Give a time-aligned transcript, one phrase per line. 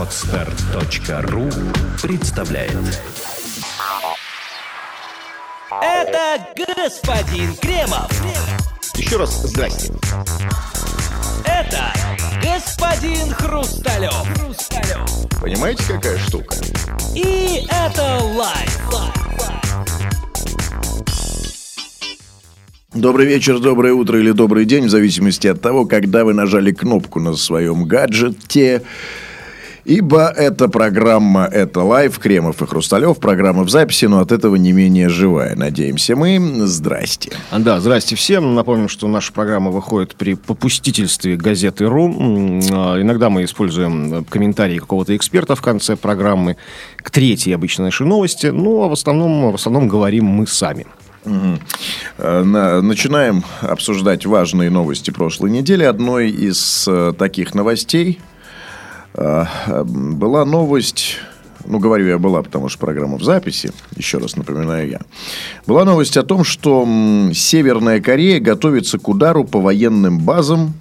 [0.00, 1.50] Отстар.ру
[2.00, 2.72] представляет
[5.70, 8.10] Это господин Кремов.
[8.94, 9.92] Еще раз здрасте.
[11.44, 11.92] Это
[12.42, 14.14] господин Хрусталев.
[14.38, 15.28] Хрусталев.
[15.38, 16.56] Понимаете, какая штука?
[17.14, 18.80] И это лайф.
[22.94, 27.20] Добрый вечер, доброе утро или добрый день, в зависимости от того, когда вы нажали кнопку
[27.20, 28.82] на своем гаджете.
[29.84, 34.72] Ибо эта программа «Это live», Кремов и Хрусталев, программа в записи, но от этого не
[34.72, 36.38] менее живая, надеемся мы.
[36.66, 37.32] Здрасте.
[37.56, 38.54] Да, здрасте всем.
[38.54, 42.08] Напомним, что наша программа выходит при попустительстве газеты «Ру».
[42.72, 46.56] А, Иногда мы используем комментарии какого-то эксперта в конце программы
[46.98, 48.46] к третьей обычно нашей новости.
[48.48, 50.86] Ну, а в основном, в основном говорим мы сами.
[52.18, 55.84] Э, на- Начинаем обсуждать важные новости прошлой недели.
[55.84, 58.39] Одной из э, таких новостей э, э,
[59.14, 61.18] была новость...
[61.66, 65.00] Ну, говорю я была, потому что программа в записи, еще раз напоминаю я.
[65.66, 66.88] Была новость о том, что
[67.34, 70.72] Северная Корея готовится к удару по военным базам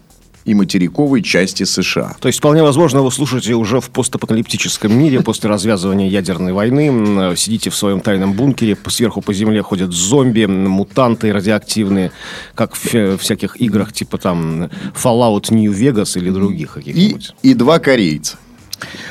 [0.50, 2.16] и материковой части США.
[2.20, 7.36] То есть, вполне возможно, вы слушаете уже в постапокалиптическом мире после развязывания ядерной войны.
[7.38, 12.12] Сидите в своем тайном бункере, сверху по земле ходят зомби, мутанты радиоактивные,
[12.56, 17.36] как в всяких играх типа там Fallout New Vegas или других И, каких-нибудь.
[17.44, 18.38] и два корейца.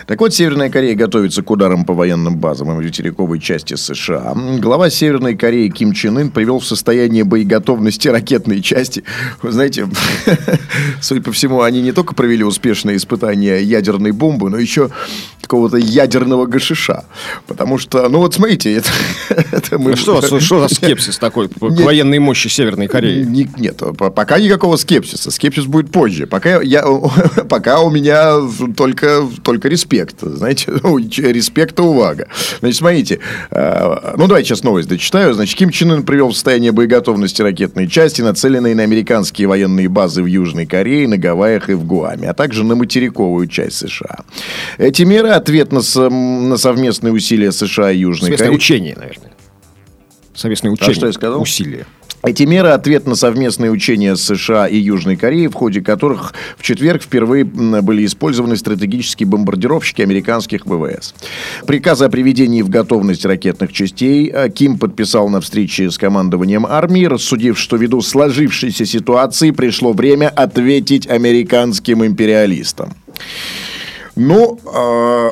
[0.07, 4.35] Так вот, Северная Корея готовится к ударам по военным базам и материковой части США.
[4.59, 9.05] Глава Северной Кореи Ким Чен Ын привел в состояние боеготовности ракетные части.
[9.43, 9.89] Вы знаете,
[11.01, 14.91] судя по всему, они не только провели успешные испытания ядерной бомбы, но еще
[15.49, 17.05] какого-то ядерного гашиша.
[17.47, 18.91] Потому что, ну вот смотрите, это,
[19.51, 19.97] это мы...
[19.97, 23.25] Что, что за скепсис такой к военной мощи Северной Кореи?
[23.25, 25.31] Не- нет, по- пока никакого скепсиса.
[25.31, 26.27] Скепсис будет позже.
[26.27, 26.85] Пока, я,
[27.49, 28.35] пока у меня
[28.77, 30.17] только, только респект.
[30.21, 30.67] Знаете,
[31.33, 32.29] респект и увага.
[32.61, 33.21] Значит, смотрите.
[33.51, 35.35] э, Ну, давайте сейчас новость дочитаю.
[35.35, 40.23] Значит, Ким Чен Ын привел в состояние боеготовности ракетные части, нацеленные на американские военные базы
[40.23, 44.19] в Южной Корее, на Гавайях и в Гуаме, а также на материковую часть США.
[44.79, 48.55] Эти меры– ответ на, сом- на совместные усилия США и Южной Кореи.
[48.55, 49.33] учение, наверное.
[50.39, 50.93] Совместное учение.
[50.93, 51.43] А что я сказал?
[51.43, 51.85] Усилие.
[52.25, 57.03] Эти меры– ответ на совместные учения США и Южной Кореи, в ходе которых в четверг
[57.03, 61.15] впервые были использованы стратегические бомбардировщики американских ВВС.
[61.67, 67.05] Приказы о приведении в готовность ракетных частей э, Ким подписал на встрече с командованием армии,
[67.05, 72.95] рассудив, что ввиду сложившейся ситуации пришло время ответить американским империалистам.
[74.17, 75.31] Ну, э,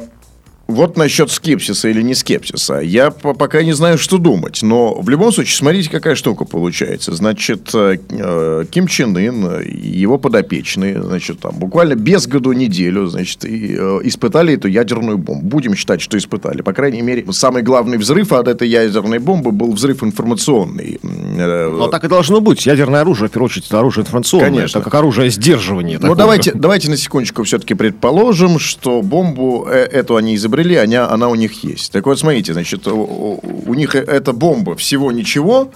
[0.66, 2.80] вот насчет скепсиса или не скепсиса.
[2.80, 4.62] Я по- пока не знаю, что думать.
[4.62, 7.14] Но в любом случае, смотрите, какая штука получается.
[7.14, 13.44] Значит, э, э, Ким Чен Ын его подопечные, значит, там буквально без году неделю, значит,
[13.44, 15.46] и, э, испытали эту ядерную бомбу.
[15.46, 16.62] Будем считать, что испытали.
[16.62, 20.98] По крайней мере, самый главный взрыв от этой ядерной бомбы был взрыв информационный.
[21.02, 22.66] Но так и должно быть.
[22.66, 24.50] Ядерное оружие, в первую очередь, это оружие информационное.
[24.50, 24.78] Конечно.
[24.78, 25.98] Это как оружие сдерживания.
[26.02, 31.34] Ну, давайте, давайте на секундочку все-таки предположим, что бомбу эту они изобрели, она, она у
[31.34, 31.92] них есть.
[31.92, 33.40] Так вот, смотрите, значит, у, у-
[33.74, 35.70] них эта бомба всего ничего,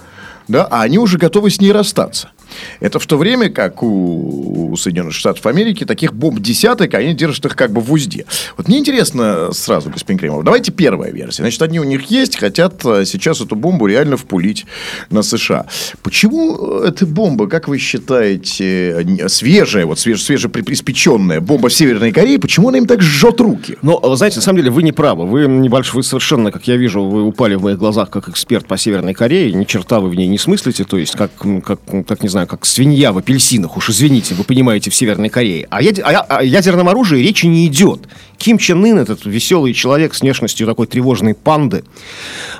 [0.47, 2.31] да, а они уже готовы с ней расстаться.
[2.79, 7.55] Это в то время, как у, Соединенных Штатов Америки таких бомб десяток, они держат их
[7.55, 8.25] как бы в узде.
[8.57, 11.43] Вот мне интересно сразу, господин Кремов, давайте первая версия.
[11.43, 14.65] Значит, они у них есть, хотят э, сейчас эту бомбу реально впулить
[15.09, 15.65] на США.
[16.03, 22.69] Почему эта бомба, как вы считаете, свежая, вот свеж, свежеприспеченная бомба в Северной Корее, почему
[22.69, 23.77] она им так жжет руки?
[23.81, 25.25] Но, вы знаете, на самом деле вы не правы.
[25.25, 28.77] Вы небольшой, вы совершенно, как я вижу, вы упали в моих глазах как эксперт по
[28.77, 29.51] Северной Корее.
[29.53, 30.83] Ни черта вы в ней не смыслите.
[30.83, 31.31] То есть, как,
[31.63, 33.77] как, как не знаю, как свинья в апельсинах.
[33.77, 35.67] Уж извините, вы понимаете, в Северной Корее.
[35.69, 38.01] А яд- а я- о ядерном оружии речи не идет.
[38.41, 41.83] Ким Чен Ын, этот веселый человек с внешностью такой тревожной панды,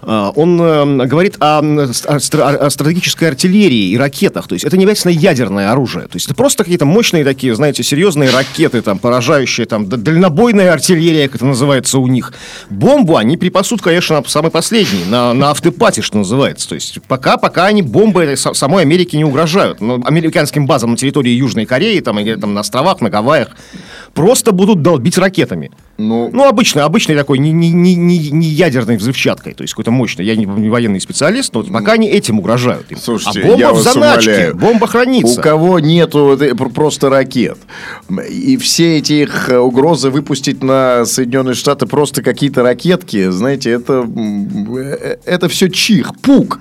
[0.03, 4.47] а, он э, говорит о, о стра- о стратегической артиллерии и ракетах.
[4.47, 6.03] То есть это не обязательно ядерное оружие.
[6.03, 11.27] То есть это просто какие-то мощные такие, знаете, серьезные ракеты, там, поражающие, там, дальнобойная артиллерия,
[11.27, 12.31] как это называется у них.
[12.69, 16.69] Бомбу они припасут, конечно, самый последний, на, на автопате, что называется.
[16.69, 19.81] То есть пока, пока они бомбы самой Америке не угрожают.
[19.81, 23.49] Но американским базам на территории Южной Кореи, там, или там на островах, на Гавайях,
[24.13, 25.70] просто будут долбить ракетами.
[25.71, 29.91] right Ну, Ну, обычно, обычный такой, не, не, не, не, ядерной взрывчаткой, то есть какой-то
[29.91, 30.25] мощный.
[30.25, 32.91] Я не, не военный специалист, но вот пока они этим угрожают.
[32.91, 32.97] им.
[32.97, 34.55] Слушайте, а бомба я в заначке, умоляю.
[34.55, 35.39] бомба хранится.
[35.39, 37.57] У кого нету э, пр- просто ракет.
[38.29, 44.05] И все эти их э, угрозы выпустить на Соединенные Штаты просто какие-то ракетки, знаете, это,
[44.77, 46.59] э, это все чих, пук.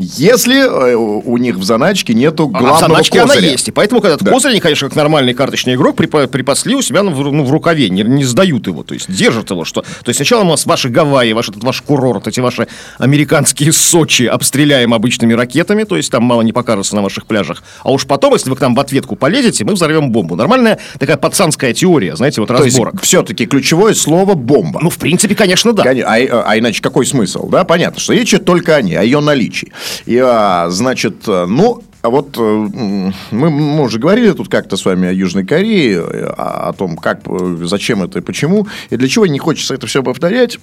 [0.00, 0.64] Если
[0.94, 3.50] у них в заначке нету А в главного заначке она козыря.
[3.50, 3.66] есть.
[3.66, 4.30] И поэтому, когда Да.
[4.30, 7.50] козырь, они, конечно, как нормальный карточный игрок, припа- припасли у себя ну, в, ну, в
[7.50, 9.64] рукаве, не, не сдают его, то есть держат его.
[9.64, 9.82] Что...
[9.82, 14.24] То есть сначала у нас ваши Гавайи, ваш, этот ваш курорт, эти ваши американские Сочи
[14.24, 17.62] обстреляем обычными ракетами, то есть там мало не покажется на ваших пляжах.
[17.82, 20.36] А уж потом, если вы к нам в ответку полезете, мы взорвем бомбу.
[20.36, 23.02] Нормальная такая пацанская теория, знаете, вот То есть, разборок.
[23.02, 24.80] все-таки ключевое слово «бомба».
[24.82, 25.84] Ну, в принципе, конечно, да.
[25.84, 27.48] Коне- А, а иначе какой смысл?
[27.48, 29.72] Да, понятно, что речь только о ней, о ее наличии.
[30.06, 34.84] И, а, значит, э, ну, а вот э, мы, мы уже говорили тут как-то с
[34.84, 38.96] вами о Южной Корее, э, о, о том, как, э, зачем это и почему, и
[38.96, 40.58] для чего не хочется это все повторять.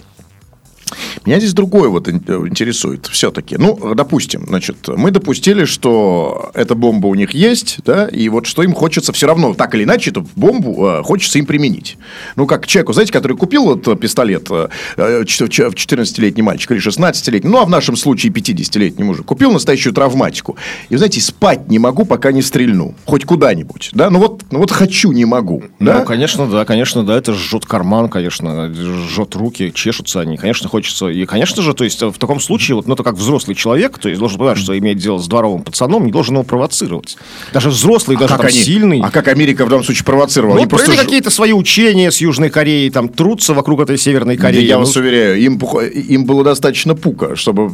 [1.25, 3.55] Меня здесь другое вот ин- интересует все-таки.
[3.57, 8.61] Ну, допустим, значит, мы допустили, что эта бомба у них есть, да, и вот что
[8.63, 11.97] им хочется все равно, так или иначе, эту бомбу э, хочется им применить.
[12.35, 16.71] Ну, как человеку, знаете, который купил вот э, пистолет, э, э, ч- ч- 14-летний мальчик
[16.71, 20.55] или 16-летний, ну, а в нашем случае 50-летний мужик, купил настоящую травматику.
[20.89, 22.93] И, знаете, спать не могу, пока не стрельну.
[23.05, 25.99] Хоть куда-нибудь, да, ну вот, ну вот хочу, не могу, да.
[25.99, 31.07] Ну, конечно, да, конечно, да, это жжет карман, конечно, жжет руки, чешутся они, конечно, хочется,
[31.07, 34.09] и, конечно же, то есть, в таком случае, вот, ну, это как взрослый человек, то
[34.09, 37.15] есть, должен понимать, что имеет дело с дворовым пацаном, не должен его провоцировать.
[37.53, 38.99] Даже взрослый, даже как там они- сильный.
[39.01, 40.55] а как Америка в данном случае провоцировала?
[40.57, 44.41] Ну, Они ж- какие-то свои учения с Южной Кореей, там, трутся вокруг этой Северной Да
[44.43, 44.65] Кореи.
[44.65, 47.71] я Ну, вас уверяю, им, им было достаточно пука, чтобы,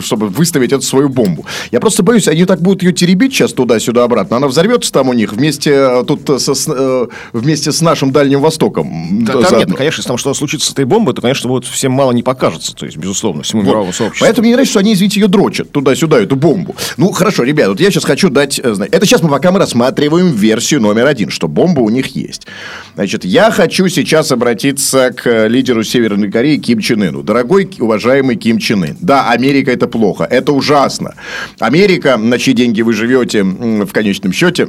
[0.00, 1.46] чтобы выставить эту свою бомбу.
[1.70, 4.36] Я просто боюсь, они так будут ее теребить сейчас туда-сюда обратно.
[4.38, 8.10] Она взорвется там у них вместе, э, тут, э, со- с, э, вместе с нашим
[8.10, 9.24] Дальним Востоком.
[9.24, 11.92] Да, там нет, конечно, если там что случится с этой бомбой, то, конечно, вот всем
[11.92, 13.68] мало не покажется, то есть, безусловно, всему Вот.
[13.68, 14.26] мировому сообществу.
[14.26, 16.74] Поэтому мне нравится, что они, извините, ее дрочат туда-сюда, эту бомбу.
[16.96, 18.58] Ну, хорошо, ребят, вот я сейчас хочу дать...
[18.58, 22.46] э, Это сейчас мы пока мы рассматриваем версию номер один, что бомба у них есть.
[22.94, 27.22] Значит, я хочу сейчас обратиться к э, лидеру Северной Кореи Ким Чен Ыну.
[27.22, 31.14] Дорогой, уважаемый Ким Чен Ын, да, Америка это плохо, это ужасно.
[31.60, 34.68] Америка, на чьи деньги вы живете в конечном счете...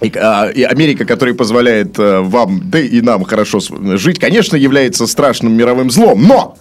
[0.00, 3.58] И, а, и Америка, которая позволяет э, вам, да и нам хорошо
[3.98, 6.26] жить, конечно, является страшным мировым злом.
[6.26, 6.56] Но,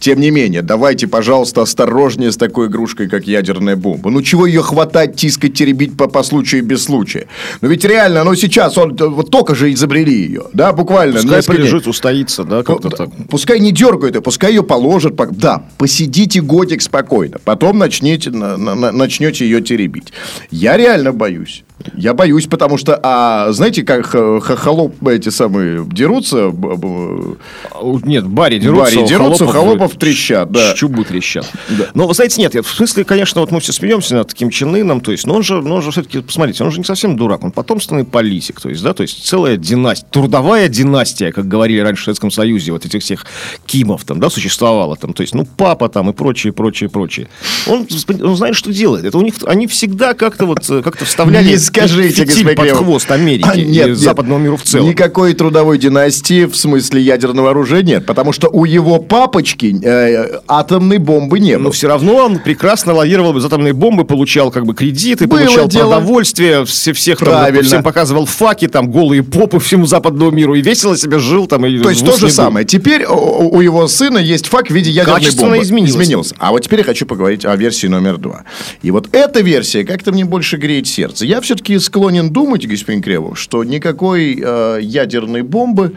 [0.00, 4.10] тем не менее, давайте, пожалуйста, осторожнее с такой игрушкой, как ядерная бомба.
[4.10, 7.28] Ну, чего ее хватать, тискать, теребить по, по случаю и без случая?
[7.60, 11.20] Ну, ведь реально, ну, сейчас, он, э, вот только же изобрели ее, да, буквально.
[11.20, 11.56] Пускай дней.
[11.56, 13.10] полежит, устоится, да, как-то Ну, так.
[13.30, 15.12] Пускай не дергают ее, пускай ее положат.
[15.12, 17.38] пок- Да, посидите годик спокойно.
[17.44, 20.12] Потом начнете, на- на- на- начнете ее теребить.
[20.50, 21.62] Я реально боюсь.
[21.96, 28.58] Я боюсь, потому что, а знаете, как э, хохолоп эти самые дерутся, У- Нет, Барри
[28.58, 30.74] дерутся, Барри у дерутся, холопов, холопов трещат, да.
[30.74, 31.50] Чубы трещат.
[31.94, 35.00] Но, вы знаете, нет, в смысле, конечно, вот мы все смеемся над Ким Чен Ыном,
[35.00, 37.44] то есть, но он же, но он же все-таки, посмотрите, он же не совсем дурак,
[37.44, 42.02] он потомственный политик, то есть, да, то есть, целая династия, трудовая династия, как говорили раньше
[42.02, 43.26] в Советском Союзе, вот этих всех
[43.66, 47.28] Кимов там, да, существовала там, то есть, ну, папа там и прочее, прочее, прочее.
[47.66, 47.86] Он,
[48.22, 49.04] он знает, что делает.
[49.04, 53.48] Это у них, они всегда как-то вот, э, как-то вставляли скажите, господин под хвост Америки
[53.50, 53.98] А, и нет, нет.
[53.98, 54.88] западного мира в целом.
[54.88, 60.98] Никакой трудовой династии в смысле ядерного оружия нет, потому что у его папочки э, атомной
[60.98, 61.64] бомбы не было.
[61.64, 65.68] Но все равно он прекрасно лавировал без атомной бомбы, получал как бы кредиты, Было получал
[65.68, 65.90] дело.
[65.90, 67.62] продовольствие, все, всех там, Правильно.
[67.62, 71.64] всем показывал факи, там, голые попы всему западному миру, и весело себе жил там.
[71.66, 72.30] И То есть то же дул.
[72.30, 72.66] самое.
[72.66, 75.62] Теперь у, у его сына есть факт в виде ядерной Качественно бомбы.
[75.64, 75.92] изменилось.
[75.92, 76.34] Изменился.
[76.38, 78.44] А вот теперь я хочу поговорить о версии номер два.
[78.82, 81.26] И вот эта версия как-то мне больше греет сердце.
[81.26, 85.94] Я все-таки склонен думать, господин Кремов, что никакой э, ядерной бомбы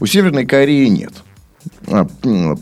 [0.00, 1.12] у Северной Кореи нет.
[1.88, 2.06] А,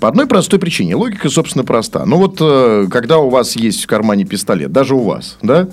[0.01, 0.97] По одной простой причине.
[0.97, 2.05] Логика, собственно, проста.
[2.07, 5.69] Ну вот, э, когда у вас есть в кармане пистолет, даже у вас, да?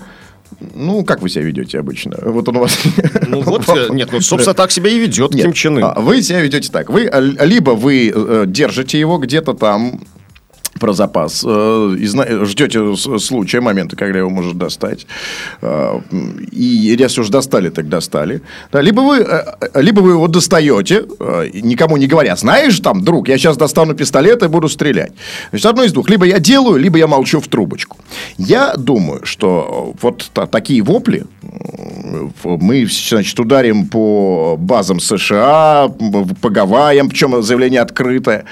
[0.76, 2.18] Ну, как вы себя ведете обычно?
[2.22, 2.78] Вот он у вас...
[3.28, 5.84] Ну вот, э, нет, ну, собственно, так себя и ведет Нет, Ким Чен Ын.
[5.86, 6.90] а, Вы себя ведете так.
[6.90, 10.02] Вы э, либо вы э, держите его где-то там
[10.82, 12.06] про запас э, и
[12.46, 15.06] ждете случая, момента, когда его может достать.
[15.62, 16.00] Э,
[16.52, 18.42] И если уж достали, так достали.
[18.72, 21.06] Да, либо, вы, э, либо вы его достаете,
[21.64, 25.12] никому не говоря, знаешь, там, друг, я сейчас достану пистолет и буду стрелять.
[25.52, 26.10] Значит, одно из двух.
[26.10, 27.98] Либо я делаю, либо я молчу в трубочку.
[28.38, 31.24] Я думаю, что вот та- такие вопли
[32.44, 35.90] мы, значит, ударим по базам США,
[36.42, 38.46] по Гавайям, причем заявление открытое.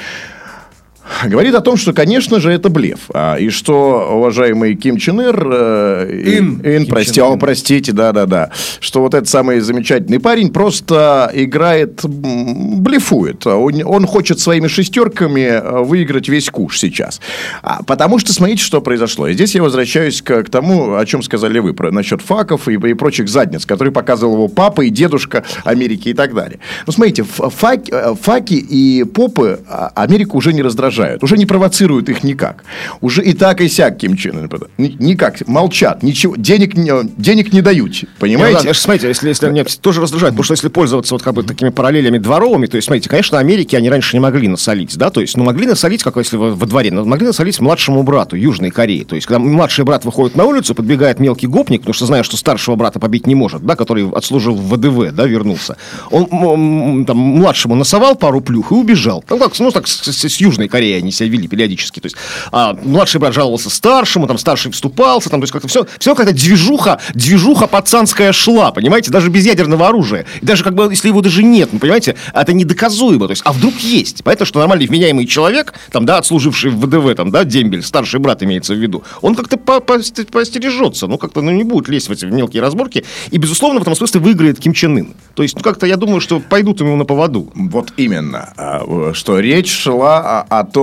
[1.25, 3.09] Говорит о том, что, конечно же, это блеф.
[3.13, 5.47] А, и что, уважаемый Ким Чен Ир...
[5.51, 6.61] э, Ин.
[6.63, 7.39] Ин, Ким прости, Чен о, Ын.
[7.39, 8.51] простите, да-да-да.
[8.79, 13.45] Что вот этот самый замечательный парень просто играет, блефует.
[13.47, 17.19] Он, он хочет своими шестерками э, выиграть весь куш сейчас.
[17.63, 19.27] А, потому что, смотрите, что произошло.
[19.27, 22.73] И здесь я возвращаюсь к, к тому, о чем сказали вы, про, насчет факов и,
[22.73, 26.59] и прочих задниц, которые показывал его папа и дедушка Америки и так далее.
[26.85, 30.98] Ну, смотрите, фак- э, факи и попы а, Америку уже не раздражают.
[30.99, 32.63] Угрожают, уже не провоцируют их никак.
[33.01, 37.89] Уже и так, и сяк Ким Чен Никак, молчат, ничего, денег, не- денег не дают,
[38.01, 38.63] Ну, понимаете?
[38.67, 41.69] да, смотрите, если, если меня тоже раздражает, потому что если пользоваться вот как бы такими
[41.69, 45.37] параллелями дворовыми, то есть, смотрите, конечно, Америки они раньше не могли насолить, да, то есть,
[45.37, 49.03] ну, могли насолить, как если во, во дворе, но могли насолить младшему брату Южной Кореи,
[49.03, 52.37] то есть, когда младший брат выходит на улицу, подбегает мелкий гопник, потому что знает, что
[52.37, 55.77] старшего брата побить не может, да, который отслужил в ВДВ, да, вернулся,
[56.11, 59.23] он там младшему насовал пару плюх и убежал.
[59.29, 62.15] Ну, как, ну, так с, с- с Южной Кореей они себя вели периодически, то есть,
[62.51, 66.33] а младший брат жаловался старшему, там, старший вступался, там, то есть, как-то все, все как-то
[66.33, 70.25] движуха, движуха пацанская шла, понимаете, даже без ядерного оружия.
[70.41, 73.27] И даже как бы, если его даже нет, ну, понимаете, это недоказуемо.
[73.27, 74.23] То есть, а вдруг есть?
[74.23, 78.43] Поэтому, что нормальный вменяемый человек, там, да, отслуживший в ВДВ, там, да, дембель, старший брат
[78.43, 79.99] имеется в виду, он как-то по- по-
[80.31, 83.05] постережется, ну, как-то, ну, не будет лезть в эти мелкие разборки.
[83.31, 85.13] И, безусловно, в этом смысле выиграет Ким Чен Ын.
[85.35, 87.51] То есть, ну, как-то я думаю, что пойдут ему на поводу.
[87.55, 90.78] Вот именно, а, в- что речь шла о, о том,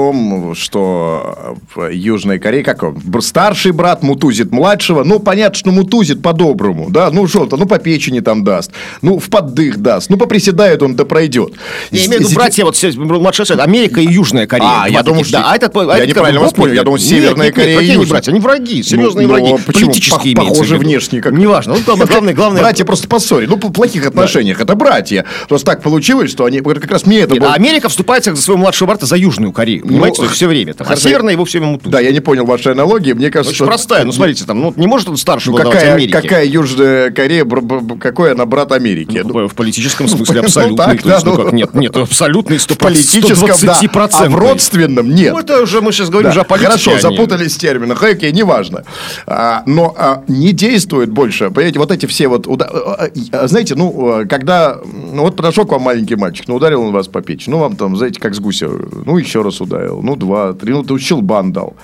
[0.54, 6.88] что в Южной Корее, как он, старший брат мутузит младшего, ну, понятно, что мутузит по-доброму,
[6.90, 8.70] да, ну, что-то, ну, по печени там даст,
[9.02, 11.52] ну, в поддых даст, ну, поприседает он, да пройдет.
[11.90, 14.82] Я имею в виду, братья, вот младшая Америка и Южная Корея.
[14.82, 16.98] А, я думал, что- да, а этот, а я бы неправильно вас понял, я думал,
[16.98, 18.06] Северная Корея и Южная.
[18.06, 18.32] братья?
[18.32, 19.54] Они враги, серьезные враги.
[19.66, 20.84] Политические Пох- имеется в похожи виду.
[20.84, 21.74] внешне как- Неважно.
[21.74, 22.62] Ну, главное, главное...
[22.62, 23.50] Братья просто поссорились.
[23.50, 24.60] Ну, в плохих отношениях.
[24.60, 25.24] Это братья.
[25.48, 26.60] Просто так получилось, что они...
[26.60, 27.50] Как раз мне это было...
[27.52, 29.85] а Америка вступается за своего младшего брата за Южную Корею.
[29.86, 30.74] Понимаете, Ну, все время.
[30.74, 30.84] Там.
[30.84, 31.08] А хорошо.
[31.08, 31.90] Северная его все время мутут.
[31.92, 33.12] Да, я не понял вашей аналогии.
[33.12, 34.04] Мне кажется, Очень простая.
[34.04, 36.12] Ну, смотрите, там, ну, не может он старшего Ну, какая, Америке.
[36.20, 39.22] какая Южная Корея, бр- бр- какой она брат Америки?
[39.24, 40.76] Ну, В политическом смысле ну, абсолютный.
[40.76, 41.44] так, то есть, да, ну, ну.
[41.44, 44.08] как, нет, нет, абсолютный 100%, в политическом, да, 120%.
[44.12, 45.32] а в родственном нет.
[45.32, 46.70] Ну, это уже мы сейчас говорим Да, уже о политике.
[46.70, 48.02] Хорошо, а запутались в терминах.
[48.02, 48.84] Окей, неважно.
[49.26, 51.50] А, но а, не действует больше.
[51.50, 52.46] Понимаете, вот эти все вот...
[52.48, 54.78] а, а, Знаете, ну, а, когда...
[55.12, 57.48] Ну, вот подошел к вам маленький мальчик, ну, ударил он вас по печи.
[57.50, 58.68] Ну, вам там, знаете, как с гуся.
[58.68, 60.00] Ну, еще раз ударил.
[60.02, 60.72] Ну, два, три.
[60.72, 61.76] Ну, ты щелбан дал.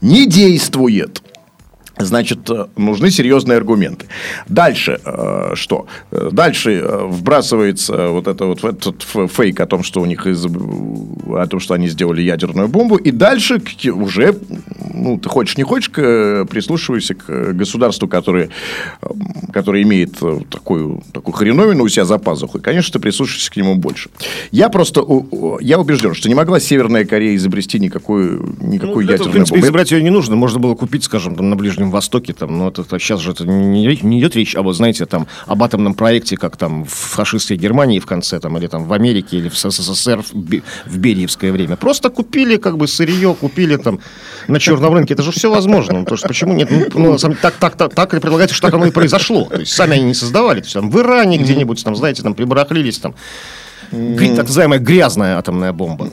[0.00, 1.22] Не действует.
[2.04, 4.06] Значит, э, нужны серьезные аргументы.
[4.48, 5.86] Дальше э, что?
[6.10, 10.44] Э, Дальше э, вбрасывается вот это вот этот фейк о том, что у них из...
[10.46, 13.60] о том, что они сделали ядерную бомбу, и дальше
[13.92, 14.36] уже,
[14.94, 18.48] ну, ты хочешь не хочешь, к- прислушивайся к государству, которое,
[19.52, 20.14] которое имеет
[20.50, 22.60] такую, такую хреновину у себя за пазухой.
[22.60, 24.10] Конечно, ты прислушаешься к нему больше.
[24.50, 25.04] Я просто,
[25.60, 29.32] я убежден, что не могла Северная Корея изобрести никакую, Ну, никакую для этого, в ядерную
[29.32, 29.64] принципе, бомбу.
[29.66, 30.36] изобрать ее не нужно.
[30.36, 32.32] Можно было купить, скажем, там, на Ближнем Востоке.
[32.32, 35.62] Там, но это, сейчас же это не, не идет речь об, вот, знаете, там, об
[35.62, 39.48] атомном проекте, как там в фашистской Германии в конце, там, или там в Америке, или
[39.48, 41.76] в СССР в, в Бериевское время.
[41.76, 44.00] Просто купили как бы сырье, купили там
[44.48, 45.14] на черном рынке.
[45.14, 46.00] Это же все возможно.
[46.00, 46.70] Ну, то есть, почему нет?
[46.70, 49.44] Ну, ну, деле, так, так, так, так и предлагается, что так оно и произошло.
[49.44, 50.60] То есть, сами они не создавали.
[50.60, 53.14] То есть, там, в Иране где-нибудь, там, знаете, там, прибарахлились, там,
[53.90, 56.10] так называемая грязная атомная бомба.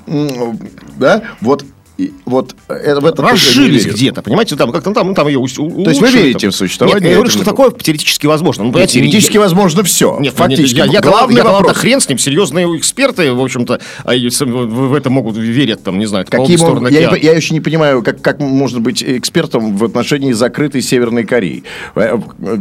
[0.97, 1.63] Да, вот,
[1.97, 5.39] и- вот это, в это тоже разжились где-то, понимаете, там как-то там, ну, там ее
[5.39, 6.51] у- То есть вы улучшили, верите там.
[6.51, 8.63] в существование Нет, я говорю, что такое теоретически возможно.
[8.65, 10.17] Ну, Нет, теоретически я- возможно все.
[10.19, 10.77] Нет, фактически.
[10.77, 11.77] Я, я, Главный я, вопрос.
[11.77, 14.13] хрен с ним, серьезные эксперты, в общем-то, а
[14.45, 16.25] в это могут верят, там, не знаю,
[16.59, 20.81] могут- стороны я, я еще не понимаю, как, как можно быть экспертом в отношении закрытой
[20.81, 21.63] Северной Кореи.
[21.95, 22.57] Э, э,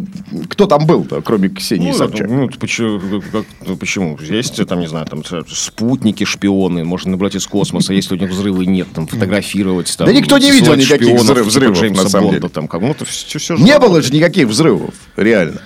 [0.49, 2.29] Кто там был-то, кроме Ксении Ну, Собчак?
[2.31, 3.01] ну, почему,
[3.33, 4.19] как- ну, почему?
[4.21, 8.67] Есть, там, не знаю, там, спутники, шпионы, можно наблюдать из космоса, если у них взрывы
[8.67, 9.97] нет, там, фотографировать.
[9.97, 12.53] Там, Да никто не видел никаких взрыв- типа взрывов, Джеймса на самом Бонда, деле.
[12.53, 15.61] Там, как, это все, все Не было же никаких взрывов, реально.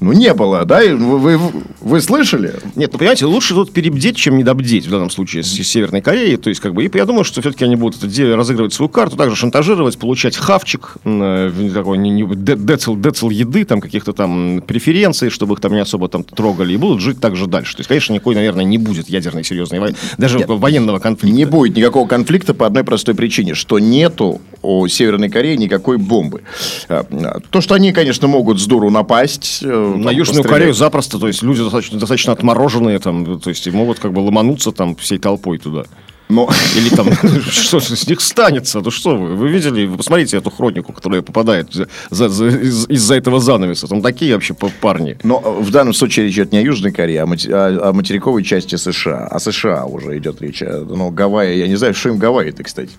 [0.00, 0.82] Ну, не было, да?
[0.82, 2.54] И Вы, вы, вы слышали?
[2.74, 6.36] Нет, ну понимаете, лучше тут перебдеть, чем недобдеть в данном случае с Северной Кореей.
[6.36, 9.36] То есть, как бы, и я думаю, что все-таки они будут разыгрывать свою карту, также
[9.36, 15.28] шантажировать, получать хавчик, э, такой не, не- де- децл, децл еды, там каких-то там преференций,
[15.30, 17.76] чтобы их там не особо там трогали, и будут жить так же дальше.
[17.76, 21.36] То есть, конечно, никакой, наверное, не будет ядерной серьезной войны, даже военного конфликта.
[21.36, 26.42] Не будет никакого конфликта по одной простой причине, что нету у Северной Кореи никакой бомбы.
[26.88, 27.04] А,
[27.50, 29.62] То, что они, конечно, могут с дуру напасть.
[29.94, 30.50] Э, На там, Южную пострелять.
[30.50, 34.20] Корею запросто, то есть люди достаточно, достаточно отмороженные, там, то есть и могут как бы
[34.20, 35.84] ломануться там всей толпой туда.
[36.30, 37.08] Но Или там,
[37.50, 38.80] что с них станется?
[38.80, 41.72] Ну что вы, вы видели, вы посмотрите эту хронику, которая попадает
[42.10, 43.86] за- за- из- из-за этого занавеса.
[43.88, 45.16] Там такие вообще парни.
[45.24, 47.92] Но э, в данном случае речь идет не о Южной Корее, а мати- а о
[47.92, 49.26] материковой части США.
[49.26, 50.62] О США уже идет речь.
[50.62, 52.90] А, Ну, Гавайи, я не знаю, что им Гавайи-то, кстати.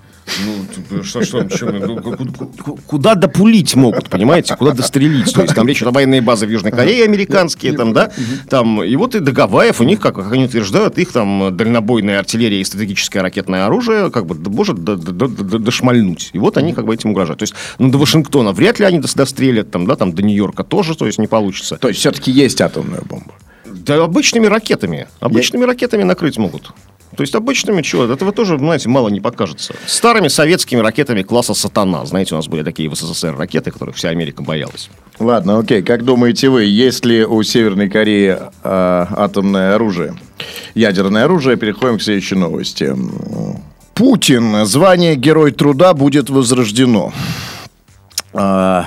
[0.92, 1.72] Ну, что, что, почему?
[1.72, 2.16] Ну, ку-
[2.64, 4.56] ку- Куда допулить могут, понимаете?
[4.56, 5.34] Куда дострелить?
[5.34, 8.12] То есть там речь идет о военные базы в Южной Корее американские, там, да?
[8.50, 12.62] Там, и вот и до Гавайев у них, как, они утверждают, их там дальнобойная артиллерия
[12.62, 12.64] и
[13.22, 16.32] стратегическое ракетное оружие как бы может дошмальнуть.
[16.34, 17.40] И вот они как бы этим угрожают.
[17.40, 20.64] То есть, ну, до Вашингтона вряд ли они дос- дострелят, там, да, там, до Нью-Йорка
[20.64, 21.78] тоже, то есть, не получится.
[21.78, 23.34] То есть, все-таки есть атомная бомба.
[23.66, 25.08] Да обычными ракетами.
[25.20, 26.74] Обычными ракетами накрыть могут.
[27.16, 28.06] То есть обычными чего?
[28.06, 29.76] Этого тоже, знаете, мало не покажется.
[29.86, 32.06] Старыми советскими ракетами класса «Сатана».
[32.06, 34.90] Знаете, у нас были такие в СССР ракеты, которых вся Америка боялась.
[35.20, 35.84] Ладно, окей.
[35.84, 40.16] Как думаете вы, есть ли у Северной Кореи э, атомное оружие?
[40.74, 41.58] Ядерное оружие.
[41.58, 42.96] Переходим к следующей новости.
[43.94, 44.66] Путин.
[44.66, 47.12] Звание Герой труда будет возрождено.
[48.34, 48.86] А,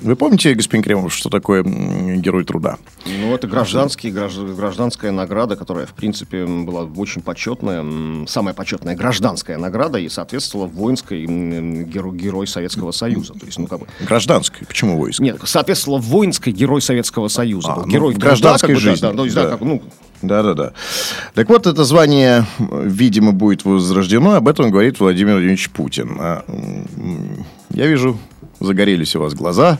[0.00, 2.76] Вы помните, господин Кремов, что такое Герой труда?
[3.06, 9.58] Ну, это гражданский, гражд- гражданская награда, которая, в принципе, была очень почетная, самая почетная гражданская
[9.58, 13.34] награда и соответствовала воинской герой, герой Советского Союза.
[13.34, 14.66] То есть, ну, как бы, Гражданской.
[14.66, 15.20] Почему войск?
[15.20, 17.72] нет, соответствовала воинской герой Советского Союза.
[17.72, 19.42] А, Был ну, герой в труда, гражданской как бы, да, жизни, да, то есть, да,
[19.44, 19.50] да.
[19.50, 19.82] как, ну,
[20.22, 20.72] Да-да-да.
[21.34, 24.34] Так вот, это звание, видимо, будет возрождено.
[24.34, 26.16] Об этом говорит Владимир Владимирович Путин.
[26.18, 26.44] А,
[27.70, 28.18] Я вижу,
[28.60, 29.78] загорелись у вас глаза.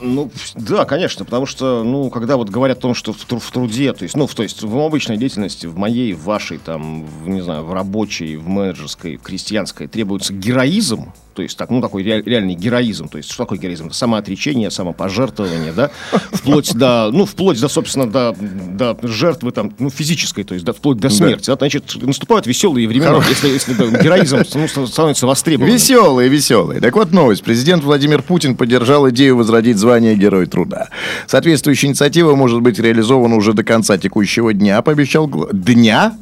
[0.00, 3.50] Ну, да, конечно, потому что, ну, когда вот говорят о том, что в, тру- в
[3.50, 7.04] труде, то есть, ну, в, то есть в обычной деятельности, в моей, в вашей, там,
[7.06, 11.80] в, не знаю, в рабочей, в менеджерской, в крестьянской требуется героизм, то есть, так, ну,
[11.80, 13.86] такой реаль- реальный героизм, то есть, что такое героизм?
[13.86, 15.90] Это самоотречение, самопожертвование, да,
[16.32, 20.72] вплоть до, ну, вплоть до, собственно, до, до жертвы, там, ну, физической, то есть, до,
[20.72, 25.74] вплоть до смерти, да, значит, наступают веселые времена, если, если да, героизм ну, становится востребованным.
[25.74, 26.80] Веселые, веселые.
[26.80, 27.42] Так вот новость.
[27.42, 30.88] Президент Владимир Путин поддержал идею возродить звание Герой труда.
[31.26, 35.28] Соответствующая инициатива может быть реализована уже до конца текущего дня, пообещал...
[35.52, 36.16] Дня?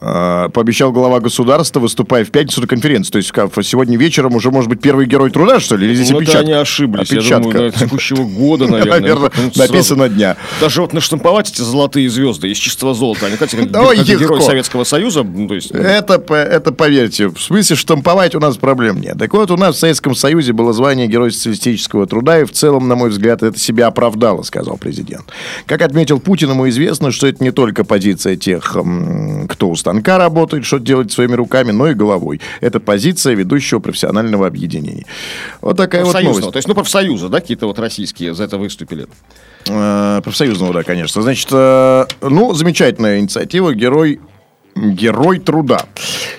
[0.00, 3.10] А, Пообещал глава государства, выступая в пятницу на конференции.
[3.10, 5.86] То есть как, сегодня вечером уже может быть первый герой труда, что ли?
[5.86, 6.40] Или здесь Ну, опечатка?
[6.40, 7.10] они ошиблись.
[7.10, 7.50] Я Опечатка.
[7.50, 9.00] думаю, до текущего года, наверное.
[9.00, 10.36] Наверное, написано дня.
[10.60, 14.40] Даже вот наштамповать эти золотые звезды из чистого золота, они, кстати, как, Ой, как герой.
[14.40, 15.74] Советского Союза, то есть...
[15.74, 19.18] ну, Это, это поверьте, в смысле штамповать у нас проблем нет.
[19.18, 22.86] Так вот, у нас в Советском Союзе было звание Герой социалистического труда, и в целом,
[22.88, 25.24] на мой взгляд, это себя оправдало, сказал президент.
[25.66, 28.76] Как отметил Путин, ему известно, что это не только позиция тех,
[29.48, 32.40] кто станка работает, что делать своими руками, но и головой.
[32.60, 35.06] Это позиция ведущего профессионального объединения.
[35.60, 36.50] Вот такая вот новость.
[36.50, 39.06] То есть, ну, профсоюза, да, какие-то вот российские за это выступили.
[39.66, 41.22] Э, профсоюзного, да, конечно.
[41.22, 44.20] Значит, э, ну, замечательная инициатива, герой
[44.92, 45.86] Герой труда.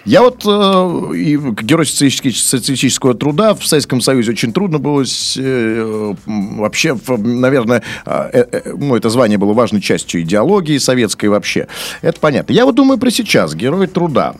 [0.05, 6.13] Я вот э, и герой социалистического труда в Советском Союзе очень трудно было с- э,
[6.25, 11.67] вообще, наверное, э, э, ну, это звание было важной частью идеологии советской вообще.
[12.01, 12.53] Это понятно.
[12.53, 13.53] Я вот думаю про сейчас.
[13.55, 14.35] Герой труда.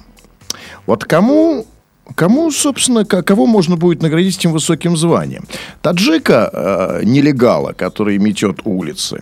[0.86, 1.66] Вот кому
[2.16, 5.46] Кому, собственно, ко- кого можно будет наградить этим высоким званием?
[5.84, 9.22] Таджика, э, нелегала, который метет улицы.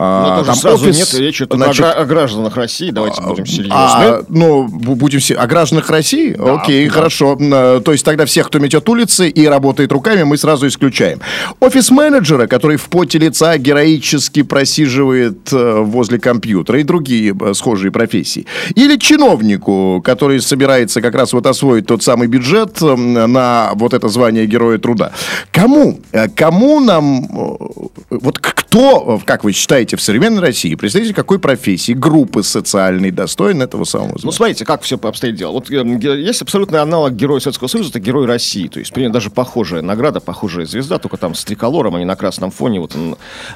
[0.00, 2.90] Но А, тоже там сразу офис, нет речи значит, о, гра- о гражданах России.
[2.90, 3.70] Давайте будем серьезны.
[3.74, 5.20] а, ну, бу- будем.
[5.38, 6.34] О гражданах России?
[6.38, 7.36] Окей, хорошо.
[7.38, 11.20] М, То есть тогда всех, кто метет улицы и работает руками, мы сразу исключаем.
[11.60, 17.90] Офис менеджера, который в поте лица героически просиживает э, возле компьютера и другие э, схожие
[17.92, 18.46] профессии.
[18.74, 24.08] Или чиновнику, который собирается как раз вот освоить тот самый бюджет э, на вот это
[24.08, 25.12] звание Героя Труда.
[25.52, 26.00] Кому?
[26.12, 27.24] Э, Кому нам...
[27.24, 33.10] э, Вот кто, э, как вы считаете, в современной России, представитель какой профессии, группы социальной
[33.10, 34.32] достоин этого самого Ну, звания?
[34.36, 35.52] смотрите, как все обстоит дело.
[35.52, 38.68] Вот э, ге- есть абсолютный аналог Героя Советского Союза, это Герой России.
[38.68, 42.16] То есть, примерно даже похожая награда, похожая звезда, только там с триколором, а не на
[42.16, 42.80] красном фоне.
[42.80, 42.96] Вот.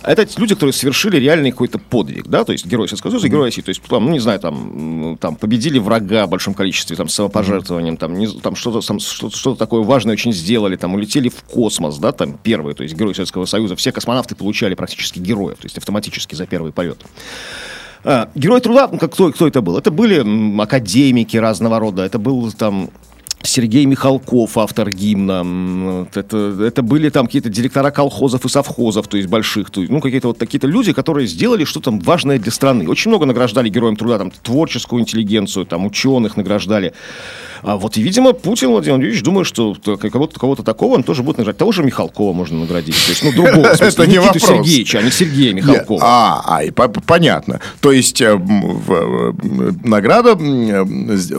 [0.03, 3.63] Это люди, которые совершили реальный какой-то подвиг, да, то есть Герой Советского Союза Герой России.
[3.63, 7.15] То есть, там, ну, не знаю, там, там победили врага в большом количестве, там, с
[7.15, 11.43] самопожертвованием, там, не там что-то, там, что-то, что-то такое важное очень сделали, там, улетели в
[11.45, 13.77] космос, да, там, первые, то есть Герой Советского Союза.
[13.77, 17.05] Все космонавты получали практически героев, то есть автоматически за первый полет.
[18.05, 19.79] А, Герой труда, ну, как, кто, кто это был?
[19.79, 22.91] Это были академики разного рода, это был там
[23.47, 26.07] Сергей Михалков, автор гимна.
[26.15, 30.01] Это, это были там какие-то директора колхозов и совхозов, то есть больших, то есть, ну,
[30.01, 32.89] какие-то вот такие-то люди, которые сделали что-то важное для страны.
[32.89, 36.95] Очень много награждали героям труда, там, творческую интеллигенцию, там, ученых награждали.
[37.63, 41.39] А вот, и, видимо, Путин Владимир Владимирович думает, что кого-то, кого-то такого он тоже будет
[41.39, 41.59] награждать.
[41.59, 42.95] Того же Михалкова можно наградить.
[42.95, 44.67] То есть, ну, другого, в смысле, Это не Никиту вопрос.
[44.67, 46.01] Сергеевича, а не Сергея Михалкова.
[46.03, 47.61] А, а, и понятно.
[47.81, 49.33] То есть э, э,
[49.83, 50.85] награда, э,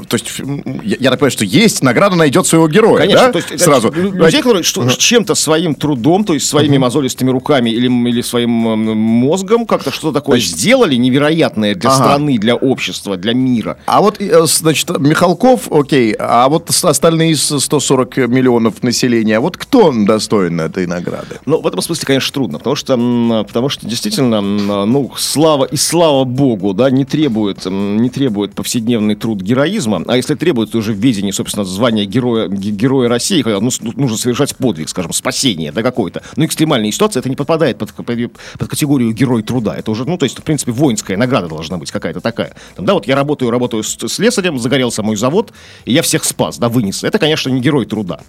[0.07, 0.41] то есть
[0.83, 3.31] я так понимаю, что есть награда найдет своего героя, Конечно, да?
[3.31, 3.91] то есть сразу.
[3.91, 8.49] лю- людей, которые что, чем-то своим трудом, то есть своими мозолистыми руками или, или своим
[8.49, 11.97] мозгом как-то что-то такое сделали невероятное для Ага.
[12.03, 13.77] страны, для общества, для мира.
[13.85, 19.91] А вот, э, значит, Михалков, окей, а вот остальные из 140 миллионов населения, вот кто
[19.95, 21.39] достоин этой награды?
[21.45, 26.23] Ну, в этом смысле, конечно, трудно, потому что, потому что действительно, ну, слава и слава
[26.23, 30.97] богу, да, не требует, не требует повседневный труд героизма, а если требует, то уже в
[30.97, 35.13] видении, собственно, звания звание героя, ге- героя России, когда ну, ну, нужно совершать подвиг, скажем,
[35.13, 36.23] спасение, да, какое-то.
[36.35, 39.75] Но экстремальная ситуация, это не подпадает под, под, под категорию герой труда.
[39.75, 42.55] Это уже, ну, то есть, в принципе, воинская награда должна быть какая-то такая.
[42.75, 45.53] Там, да, вот я работаю, работаю с, с слесарем, загорелся мой завод,
[45.85, 47.03] и я всех спас, да, вынес.
[47.03, 48.21] Это, конечно, не герой труда.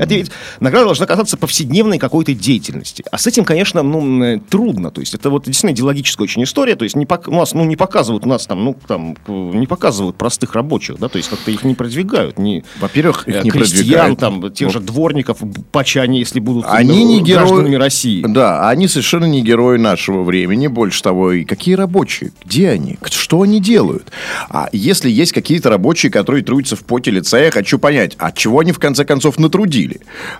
[0.00, 3.04] Это ведь награда должна касаться повседневной какой-то деятельности.
[3.10, 4.90] А с этим, конечно, ну, м, трудно.
[4.90, 6.76] То есть это вот действительно идеологическая очень история.
[6.76, 9.32] То есть не пок- у нас ну, не показывают у нас там, ну, там, э,
[9.54, 12.38] не показывают простых рабочих, да, то есть как-то их не продвигают.
[12.38, 14.18] Не, Во-первых, их э, не крестьян, продвигают.
[14.18, 15.38] там, тех Ну, же дворников,
[15.72, 18.24] пача они, если будут Они э, не гражданами герои России.
[18.26, 20.66] Да, они совершенно не герои нашего времени.
[20.66, 22.32] Больше того, и какие рабочие?
[22.44, 22.98] Где они?
[23.10, 24.10] Что они делают?
[24.48, 28.60] А если есть какие-то рабочие, которые трудятся в поте лица, я хочу понять, а чего
[28.60, 29.89] они в конце концов натрудили?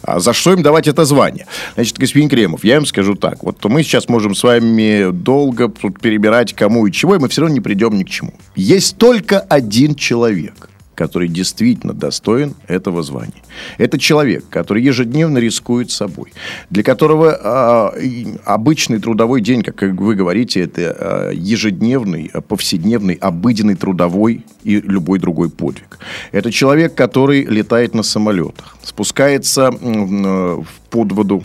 [0.03, 1.47] А за что им давать это звание?
[1.75, 3.43] Значит, господин Кремов, я им скажу так.
[3.43, 7.43] Вот мы сейчас можем с вами долго тут перебирать кому и чего, и мы все
[7.43, 8.33] равно не придем ни к чему.
[8.57, 10.70] Есть только один человек
[11.01, 13.43] который действительно достоин этого звания.
[13.79, 16.31] Это человек, который ежедневно рискует собой,
[16.69, 23.77] для которого и обычный трудовой день, как вы говорите, это а, ежедневный, а, повседневный, обыденный
[23.77, 25.99] трудовой и любой другой подвиг.
[26.33, 31.43] Это человек, который летает на самолетах, спускается э, в под воду,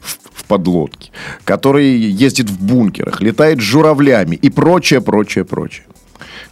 [0.00, 1.10] в в подлодке,
[1.44, 5.86] который ездит в бункерах, летает журавлями и прочее, прочее, прочее.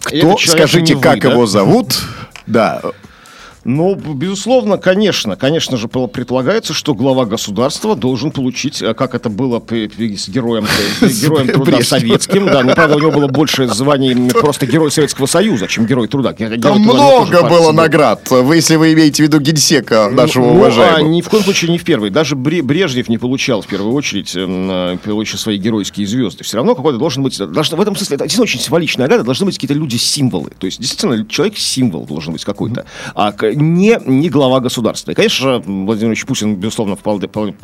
[0.03, 1.31] Кто, скажите, вы, как да?
[1.31, 2.01] его зовут?
[2.53, 2.83] Да,
[3.65, 5.37] Ну, безусловно, конечно.
[5.37, 10.65] Конечно же, пол- предполагается, что глава государства должен получить, э, как это было с героем,
[11.01, 12.47] э, героем труда советским.
[12.47, 16.33] Да, но, правда, у него было больше званий просто герой Советского Союза, чем герой труда.
[16.33, 20.51] Герой Там труда много было наград, вы, если вы имеете в виду генсека нашего Ну,
[20.51, 21.09] а уважаемого.
[21.09, 22.11] ни в коем случае не в первый.
[22.11, 26.43] Даже Бре- Брежнев не получал в первую очередь э, получил свои геройские звезды.
[26.45, 27.39] Все равно какой-то должен быть...
[27.39, 29.25] Должен, в этом смысле это действительно очень символичная награда.
[29.25, 30.51] Должны быть какие-то люди-символы.
[30.59, 32.87] То есть, действительно, человек-символ должен быть какой-то.
[33.15, 35.13] А не, не глава государства.
[35.13, 37.55] И, конечно, Владимир Ильич Путин, безусловно, вполне, вполне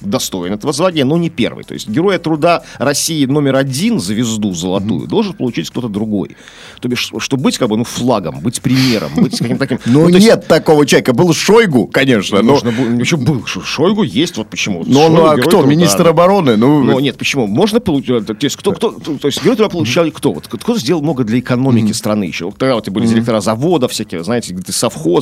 [0.00, 1.64] достоин этого звания, но не первый.
[1.64, 6.36] То есть, героя труда России номер один, звезду золотую, должен получить кто-то другой.
[6.80, 9.78] То бишь, чтобы быть как бы, ну, флагом, быть примером, быть каким-то таким...
[9.86, 11.12] Ну, нет такого человека.
[11.12, 12.42] Был Шойгу, конечно.
[12.42, 14.84] Но, Нужно было, еще был Шойгу есть, вот почему.
[15.08, 15.62] ну, а кто?
[15.62, 16.56] Министр обороны?
[16.56, 17.46] Ну, нет, почему?
[17.46, 18.26] Можно получить...
[18.26, 18.90] То есть, кто, то
[19.24, 20.32] есть, герой труда получали кто?
[20.32, 22.50] Вот, кто сделал много для экономики страны еще?
[22.50, 24.72] Тогда вот были директора заводов всякие, знаете, где-то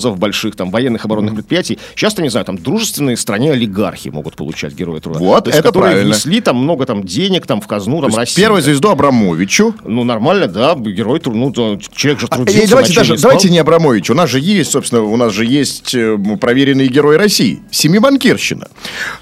[0.09, 1.79] совхозов больших, там, военных оборонных предприятий.
[1.94, 5.18] Сейчас-то, не знаю, там, дружественные стране олигархи могут получать героя труда.
[5.18, 6.12] Вот, То есть, это которые правильно.
[6.14, 8.40] внесли там много там денег там в казну, там, России.
[8.40, 9.75] первую звезду Абрамовичу.
[9.85, 13.18] Ну, нормально, да, герой труда, ну, то человек же А, трудился, и давайте даже, не
[13.23, 14.11] давайте не Абрамович.
[14.11, 17.62] У нас же есть, собственно, у нас же есть э, проверенные герои России.
[17.71, 18.68] Семибанкирщина,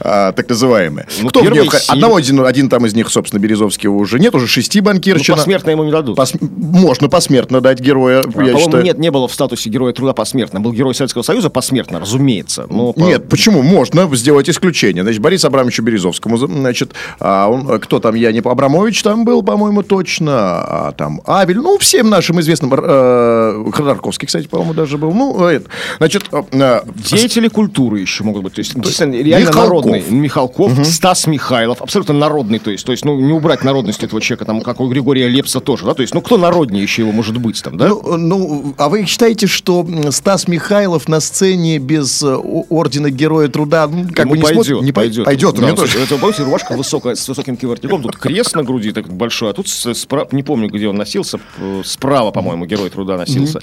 [0.01, 1.07] а, так называемая.
[1.21, 1.81] Ну, Кто в нее семь.
[1.89, 5.37] Одного, один, один там из них, собственно, Березовского уже нет, уже шести Ну, банкирщина.
[5.37, 6.19] посмертно ему не дадут.
[6.19, 8.85] Пос- Можно посмертно дать героя, А, я считаю.
[8.85, 10.61] нет, не было в статусе героя труда посмертно.
[10.61, 12.67] Был герой Советского Союза посмертно, разумеется.
[12.71, 13.63] Но по- Нет, почему?
[13.63, 15.03] Можно сделать исключение.
[15.03, 18.41] Значит, Борис Абрамовичу Березовскому, значит, а он, а кто там, я не...
[18.41, 24.47] Абрамович там был, по-моему, точно, а там Авель, ну, всем нашим известным, э, Ходорковский, кстати,
[24.47, 25.13] по-моему, даже был.
[25.13, 28.55] Ну, это, значит, э, Деятели культуры еще могут быть.
[28.55, 29.63] То есть, действительно, реально Михалков.
[29.85, 30.05] народный.
[30.11, 31.81] Михалков, Стас Михайлов.
[31.83, 32.59] Абсолютно народный.
[32.59, 35.61] То есть, то есть, ну, не убрать народность этого человека, там, как у Григория Лепса
[35.61, 35.95] тоже, да?
[35.95, 37.89] То есть, ну, кто народнее еще его может быть там, да?
[37.89, 43.87] Ну, ну, а вы считаете, что Стас Михайлов на сцене без э, ордена Героя Труда
[43.87, 44.83] ну, как Ему бы не пойдет, смотрит?
[44.85, 45.25] Не пой- пойдет.
[45.25, 45.93] Пойдет, у меня тоже.
[45.93, 49.53] слушай, Это, помните, рубашка высокая, с высоким кивортником, тут крест на груди так большой, а
[49.53, 53.61] тут с- спра- не помню, где он носился, э, справа, по-моему, герой труда носился.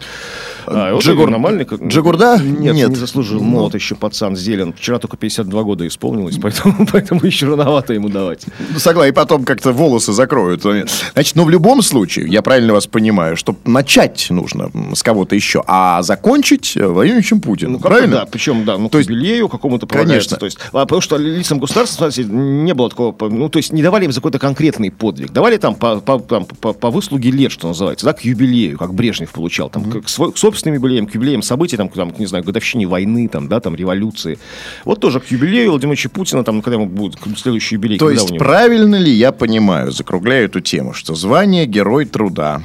[0.65, 2.39] А, Джигур- как- Джигурда?
[2.41, 2.89] Нет, Нет.
[2.89, 3.41] не заслужил.
[3.41, 4.73] Молод еще пацан, зелен.
[4.73, 8.45] Вчера только 52 года исполнилось, поэтому, поэтому еще рановато ему давать.
[8.71, 10.61] Ну, Согласен, и потом как-то волосы закроют.
[10.61, 15.63] Значит, ну, в любом случае, я правильно вас понимаю, что начать нужно с кого-то еще,
[15.67, 17.73] а закончить э, Ильичем Путиным.
[17.73, 18.17] Ну, правильно?
[18.17, 19.87] Да, причем, да, ну, То к есть- юбилею какому-то.
[19.87, 20.37] Конечно.
[20.37, 23.81] То есть, а, потому что лицам государства, смотрите, не было такого, ну, то есть, не
[23.81, 25.31] давали им за какой-то конкретный подвиг.
[25.31, 28.93] Давали там по, по, там, по, по выслуге лет, что называется, да, к юбилею, как
[28.93, 32.25] Брежнев получал, там, к, свой- к собственным юбилеям, к юбилеям событий, там, к, там, не
[32.25, 34.39] знаю, годовщине войны, там, да, там, революции.
[34.85, 37.97] Вот тоже к юбилею Владимира Ильича Путина, там, когда ему будет следующий юбилей.
[37.97, 42.61] То есть правильно ли я понимаю, закругляю эту тему, что звание Герой Труда,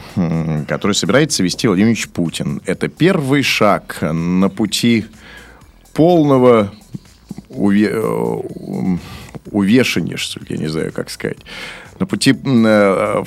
[0.68, 5.04] который собирается вести Владимир Ильич Путин, это первый шаг на пути
[5.92, 6.70] полного
[7.48, 9.00] уве- э, ум,
[9.50, 11.38] увешания, что ли, я не знаю, как сказать,
[11.98, 13.24] на пути, м, э,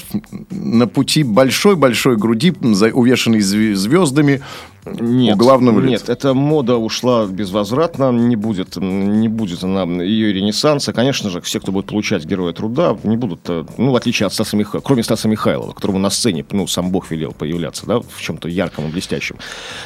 [0.51, 2.53] на пути большой-большой груди,
[2.93, 4.41] увешанной зв- звездами,
[4.85, 5.91] Нет, у главного лица?
[5.91, 10.91] Нет, эта мода ушла безвозвратно, не будет, не будет она ее ренессанса.
[10.93, 14.33] Конечно же, все, кто будет получать Героя Труда, не будут, э, ну, в отличие от
[14.33, 18.21] Стаса Михайлова, кроме Стаса Михайлова, которому на сцене, ну, сам Бог велел появляться, да, в
[18.21, 19.35] чем-то ярком и блестящем.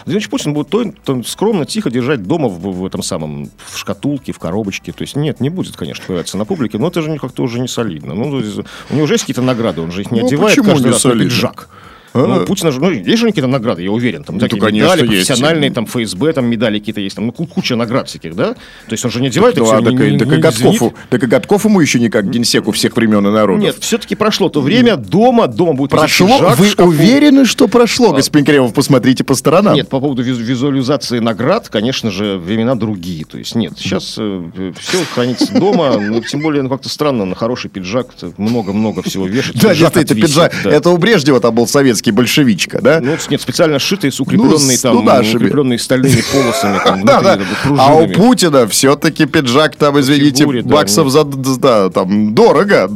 [0.05, 4.24] Владимир Путин будет то, то скромно, тихо держать дома в, в этом самом, в шкатулке,
[4.31, 4.91] в коробочке.
[4.91, 7.67] То есть, нет, не будет, конечно, появляться на публике, но это же как-то уже не
[7.67, 8.13] солидно.
[8.13, 10.91] Ну, у него уже есть какие-то награды, он же их не Ну, одевает каждый не
[10.91, 11.29] раз на солидно?
[11.29, 11.69] пиджак.
[12.15, 12.25] А?
[12.27, 14.23] Ну, Путина же, ну, есть же какие-то награды, я уверен.
[14.23, 15.27] Там, такие Ну, конечно, медали есть.
[15.27, 17.15] профессиональные, там, ФСБ, там, медали какие-то есть.
[17.15, 18.53] Там, ну, ку- куча наград всяких, да?
[18.53, 18.57] То
[18.91, 20.77] есть он же не одевает их Ну, всё, а не- не- так не и Годков,
[20.77, 20.93] звенит.
[21.09, 23.63] так и Годков ему еще не как генсеку всех времен и народов.
[23.63, 26.27] Нет, все-таки прошло то время, дома, дома будет Прошло?
[26.39, 26.89] в Вы шкафу.
[26.89, 28.73] уверены, что прошло, господин Кремов?
[28.73, 29.73] Посмотрите по сторонам.
[29.75, 33.25] Нет, по поводу визу- визуализации наград, конечно же, времена другие.
[33.25, 37.69] То есть нет, сейчас все хранится дома, ну, тем более, ну, как-то странно, на хороший
[37.69, 39.61] пиджак много-много всего вешать.
[39.61, 40.53] Да, действительно, пиджак.
[40.63, 40.69] да.
[40.71, 42.99] Это у Брежнева там был советский большевичка, да?
[43.01, 45.37] Ну, нет, специально сшитые с укрепленные с- там, ну, нашими.
[45.37, 47.69] укрепленные стальными полосами, там, Да, внутри, да.
[47.75, 48.07] да, А у.
[48.09, 52.89] Путина все-таки пиджак там, извините, фигуре, да, баксов за да, там дорого,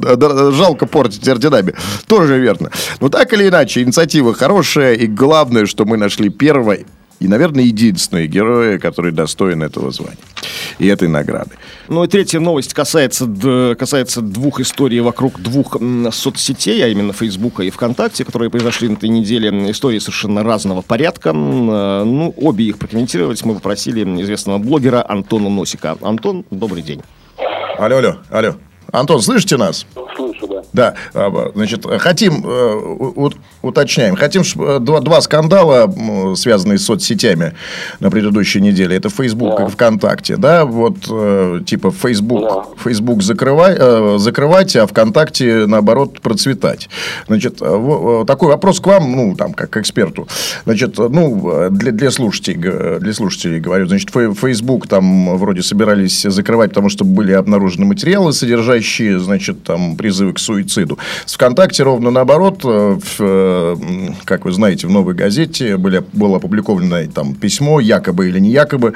[0.52, 1.74] жалко портить орденами.
[2.08, 2.72] Тоже верно.
[3.00, 6.78] Но так или иначе, инициатива хорошая, и главное, что мы нашли первого
[7.20, 10.18] и, наверное, единственного героя, который достоин этого звания
[10.78, 11.52] и этой награды.
[11.90, 13.28] Ну и третья новость касается,
[13.78, 15.78] касается двух историй вокруг двух
[16.12, 19.50] соцсетей, а именно Фейсбука и ВКонтакте, которые произошли на этой неделе.
[19.72, 21.30] Истории совершенно разного порядка.
[21.30, 25.98] Э, Ну, обе их прокомментировать мы попросили известного блогера Антона Носика.
[26.02, 27.02] Антон, добрый день.
[27.78, 28.56] Алло, алло, алло.
[28.92, 29.86] Антон, слышите нас?
[30.74, 30.94] Да.
[31.14, 33.30] А, значит, хотим, э,
[33.62, 35.92] уточняем, хотим э, два, два скандала,
[36.36, 37.54] связанные с соцсетями
[38.00, 38.96] на предыдущей неделе.
[38.96, 39.66] Это Facebook Да.
[39.66, 42.66] и ВКонтакте, да, вот э, типа Facebook, Да.
[42.84, 46.90] Facebook закрывай, закрывать, а ВКонтакте, наоборот, процветать.
[47.28, 50.28] Значит, такой вопрос к вам, ну, там, как к эксперту.
[50.66, 56.90] Значит, ну, для, для, слушателей, для слушателей говорю, значит, Facebook там вроде собирались закрывать, потому
[56.90, 60.59] что были обнаружены материалы, содержащие, значит, там, призывы к суициду.
[61.26, 63.76] С ВКонтакте ровно наоборот, э, в, э,
[64.26, 68.94] как вы знаете, в «Новой газете» были, было опубликовано там письмо, якобы или не якобы,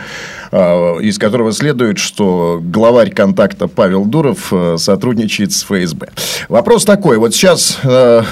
[0.51, 6.09] э, из которого следует, что главарь контакта Павел Дуров сотрудничает с ФСБ.
[6.49, 8.23] Вопрос такой, вот сейчас в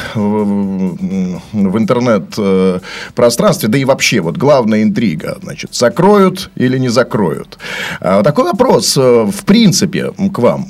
[1.78, 7.58] интернет-пространстве, да и вообще, вот главная интрига, значит, закроют или не закроют.
[8.00, 10.68] А, Такой вопрос, в принципе, к вам.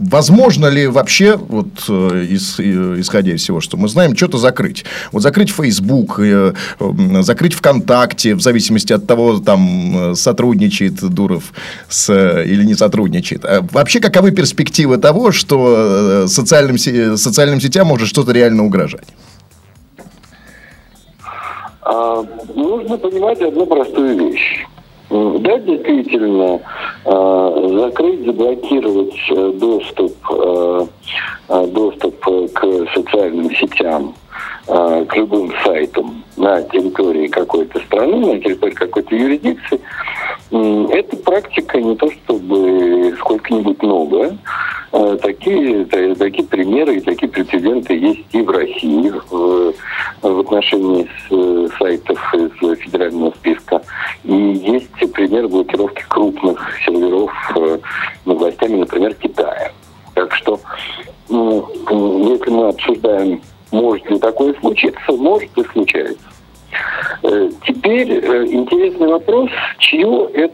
[0.00, 4.84] Возможно ли вообще, вот, э, из- э, исходя из всего, что мы знаем, что-то закрыть?
[5.12, 6.52] Вот закрыть Facebook, э,
[7.20, 11.52] закрыть ВКонтакте, в зависимости от того, там, сотрудничает Дуров
[11.88, 13.44] с, или не сотрудничает.
[13.44, 19.06] А Вообще, каковы перспективы того, что социальным, социальным сетям может что-то реально угрожать?
[21.82, 24.66] А, нужно понимать одну простую вещь.
[25.10, 26.60] Да, действительно,
[27.04, 30.16] закрыть, заблокировать доступ,
[33.72, 34.14] сетям,
[34.68, 39.80] а, к любым сайтам на территории какой-то страны, на территории какой-то юрисдикции,
[40.50, 44.36] эта практика не то чтобы сколько-нибудь новая.
[44.92, 49.72] А, Такие, та- такие примеры и такие прецеденты есть и в России в,
[50.22, 51.08] в отношении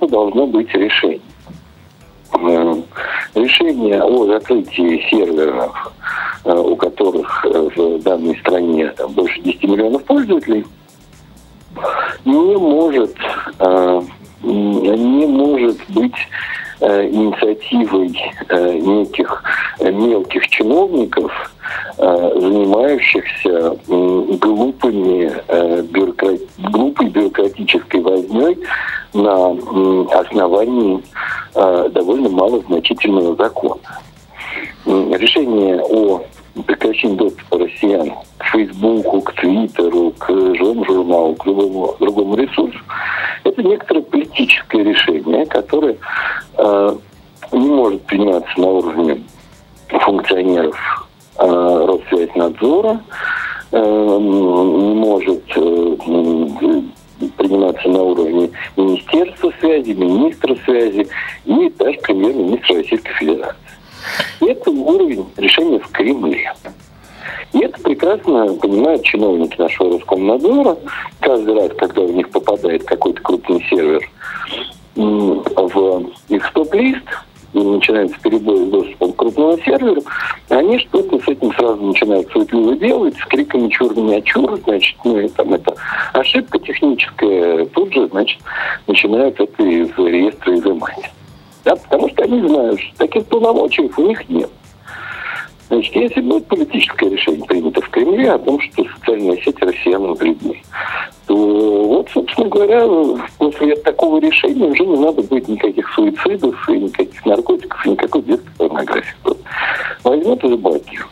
[0.08, 1.20] должно быть решение.
[2.34, 2.74] Э,
[3.34, 5.92] Решение о закрытии серверов,
[30.20, 31.00] м, основании э,
[59.88, 61.08] связи, министра связи
[61.44, 63.56] и даже премьер-министра Российской Федерации.
[64.40, 66.52] Это уровень решения в Кремле.
[67.52, 70.78] И это прекрасно понимают чиновники нашего Роскомнадзора,
[71.20, 74.08] каждый раз, когда у них попадает какой-то крупный сервер
[74.94, 77.04] в их стоп-лист,
[77.54, 80.02] и начинается перебой с доступом к крупному серверу,
[80.50, 82.97] они что-то с этим сразу начинают суетливо делать,
[83.68, 85.74] «чур меня чур», значит, ну, и там это
[86.12, 88.40] ошибка техническая, тут же, значит,
[88.86, 91.10] начинают это из реестра изымать.
[91.64, 94.50] Да, потому что они знают, что таких полномочий у них нет.
[95.68, 100.62] Значит, если будет политическое решение принято в Кремле о том, что социальные сети россиянам вредны,
[101.26, 102.86] то вот, собственно говоря,
[103.36, 108.50] после такого решения уже не надо будет никаких суицидов и никаких наркотиков, и никакой детской
[108.56, 109.14] порнографии.
[110.04, 111.07] Возьмут и заблокируют.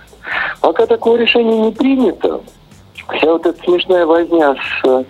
[0.67, 2.41] Пока такого решения не принято,
[3.17, 5.05] вся вот эта смешная возня с,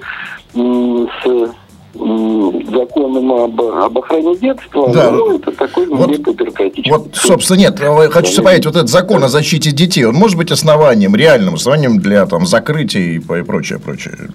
[0.52, 1.50] с
[1.94, 5.12] законом об, об охране детства, да.
[5.12, 6.90] ну, это такой вот, бюрократический.
[6.90, 11.16] Вот, собственно, нет, хочу понять, вот этот закон о защите детей, он может быть основанием,
[11.16, 14.28] реальным основанием для там, закрытия и, и прочее, прочее?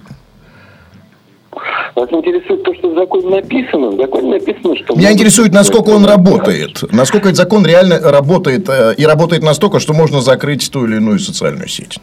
[2.02, 3.90] Вас интересует то, что в законе написано?
[3.90, 4.96] В законе написано, что...
[4.96, 6.82] Меня интересует, насколько он работает.
[6.90, 11.20] Насколько этот закон реально работает э, и работает настолько, что можно закрыть ту или иную
[11.20, 12.00] социальную сеть.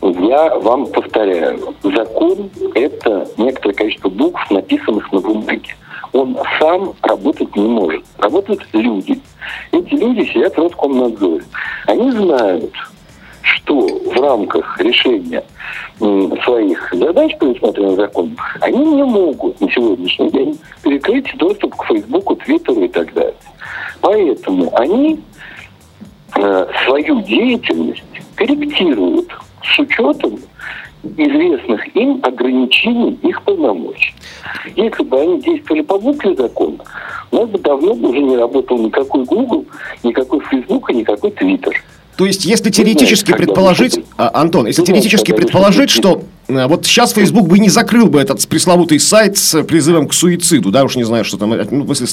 [0.00, 5.76] Я вам повторяю, закон– это некоторое количество букв, написанных на бумаге.
[6.14, 8.02] Он сам работать не может.
[8.16, 9.20] Работают люди.
[9.72, 11.44] Эти люди сидят в Роскомнадзоре.
[11.86, 12.72] Они знают,
[13.44, 15.44] что в рамках решения
[15.98, 22.82] своих задач, предусмотренных законом, они не могут на сегодняшний день перекрыть доступ к Фейсбуку, Твиттеру
[22.82, 23.34] и так далее.
[24.00, 25.20] Поэтому они
[26.36, 28.02] э, свою деятельность
[28.34, 29.30] корректируют
[29.62, 30.38] с учетом
[31.16, 34.14] известных им ограничений их полномочий.
[34.74, 36.78] Если бы они действовали по букве закона,
[37.30, 39.66] у нас бы давно уже не работал никакой Google,
[40.02, 41.74] никакой Facebook и никакой Twitter.
[42.16, 47.12] То есть, если теоретически знаете, предположить, а, Антон, если теоретически предположить, что а, вот сейчас
[47.12, 51.02] Facebook бы не закрыл бы этот пресловутый сайт с призывом к суициду, да, уж не
[51.02, 52.06] знаю, что там, э, ну, после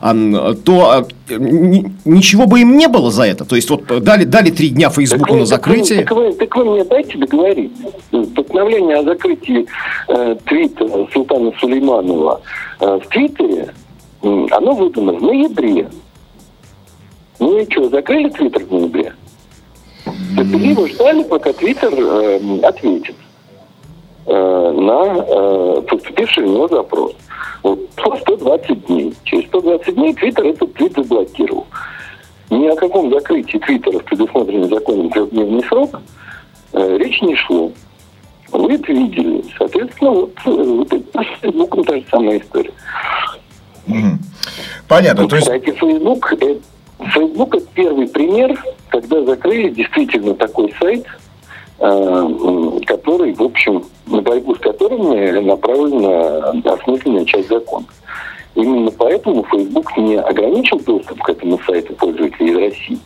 [0.00, 3.44] а, то а, ничего бы им не было за это.
[3.44, 6.02] То есть, вот дали, дали три дня Фейсбуку на закрытие.
[6.02, 7.72] Так вы, так вы мне дайте договорить.
[8.34, 9.66] Постановление о закрытии
[10.08, 12.40] э, твита Султана Сулейманова
[12.80, 13.72] э, в Твиттере,
[14.22, 15.88] э, оно выдано в ноябре.
[17.38, 19.12] Ну и что, закрыли Твиттер в ноябре?
[20.36, 23.16] Терпеливо ждали, пока Твиттер э, ответит
[24.26, 27.14] э, на э, поступивший в него запрос.
[27.62, 27.80] Вот
[28.20, 29.14] 120 дней.
[29.24, 31.66] Через 120 дней Твиттер этот твит заблокировал.
[32.50, 36.00] Ни о каком закрытии Твиттера в предусмотренный законом трехдневный срок
[36.72, 37.72] э, речь не шло.
[38.52, 39.44] Вы это видели.
[39.58, 42.72] Соответственно, вот, э, вот это с Фейсбуком та же самая история.
[44.86, 45.22] Понятно.
[45.22, 45.48] Ну, то есть...
[45.48, 46.32] Кстати, Фейсбук,
[47.12, 51.06] Фейсбук это первый пример когда закрыли действительно такой сайт,
[51.78, 57.86] э, который, в общем, на борьбу с которым направлена осмысленная часть закона.
[58.54, 62.98] Именно поэтому Facebook не ограничил доступ к этому сайту пользователей из России,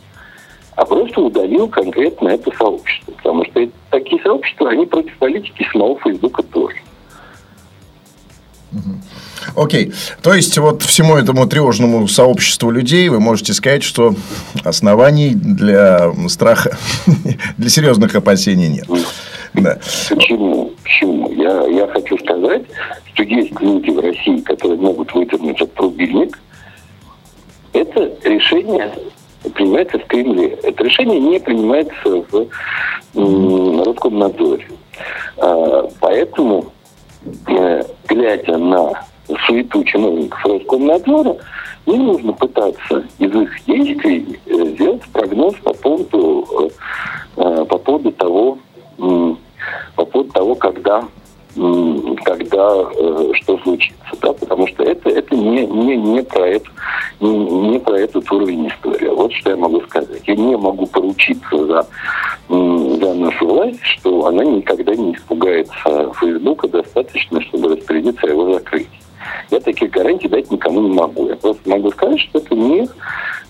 [0.75, 3.11] а просто удалил конкретно это сообщество.
[3.11, 6.77] Потому что такие сообщества, они против политики самого Facebook тоже.
[9.55, 9.93] Окей.
[10.21, 14.15] То есть, вот всему этому тревожному сообществу людей вы можете сказать, что
[14.63, 16.77] оснований для страха,
[17.57, 18.87] для серьезных опасений нет.
[19.53, 19.77] Да.
[20.09, 20.71] Почему?
[20.83, 21.31] Почему?
[21.31, 22.63] Я, я хочу сказать,
[23.13, 26.39] что есть люди в России, которые могут выдернуть этот рубильник.
[27.73, 28.91] Это решение
[29.53, 30.57] принимается в Кремле.
[30.63, 32.47] Это решение не принимается в
[33.85, 34.67] Роскомнадзоре.
[35.37, 36.71] А, поэтому,
[37.47, 39.05] э, глядя на
[39.45, 41.37] суету чиновников Роскомнадзора,
[41.85, 46.69] не нужно пытаться из их действий э, сделать прогноз по поводу, э,
[47.37, 48.57] э, по поводу того,
[49.95, 51.03] по поводу того, когда
[52.23, 52.83] когда
[53.33, 56.67] что случится, да, потому что это это не не не про это
[57.19, 59.07] не, не про этот уровень истории.
[59.09, 60.21] Вот что я могу сказать.
[60.25, 61.85] Я не могу поручиться за
[62.49, 68.89] за нашу власть, что она никогда не испугается Фейсбука достаточно, чтобы распорядиться его закрыть.
[69.51, 71.27] Я таких гарантий дать никому не могу.
[71.27, 72.87] Я просто могу сказать, что это не,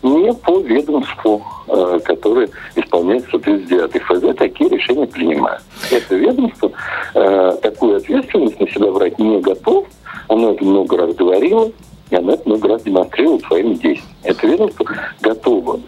[0.02, 5.62] не по ведомству, э, которое исполняет 139 ФЗ, такие решения принимает.
[5.92, 6.72] Это ведомство
[7.14, 9.88] э, такую ответственность на себя брать не готов.
[10.28, 11.72] Оно это много раз говорило,
[12.10, 14.16] и оно это много раз демонстрировало своими действиями.
[14.24, 14.86] Это ведомство
[15.22, 15.80] готово,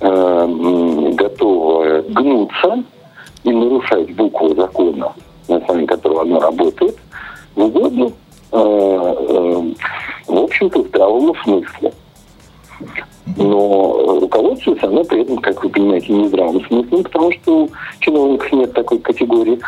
[0.00, 2.84] э, готово гнуться
[3.44, 5.12] и нарушать букву закона,
[5.48, 6.96] на основании которого оно работает,
[7.54, 8.12] в угоду
[8.52, 9.72] Э, э,
[10.26, 11.92] в общем-то, здравому смыслу.
[13.36, 17.70] Но руководство руководствуется оно при этом, как вы понимаете, не здравым смыслом, потому что у
[18.00, 19.58] чиновников нет такой категории,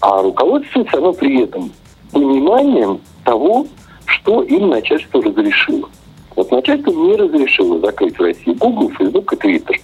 [0.00, 1.70] а руководствуется оно при этом
[2.12, 3.66] пониманием того,
[4.06, 5.88] что им начальство разрешило.
[6.36, 9.76] Вот начальство не разрешило закрыть в России Google, Facebook и Twitter.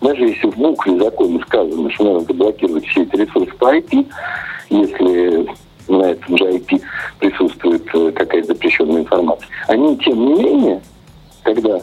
[0.00, 4.06] Даже если в букве закона сказано, что надо заблокировать все эти ресурсы по IP,
[4.70, 5.48] если
[5.88, 6.82] на этом же IP
[7.18, 10.80] присутствует э, какая-то запрещенная информация, они, тем не менее,
[11.42, 11.80] когда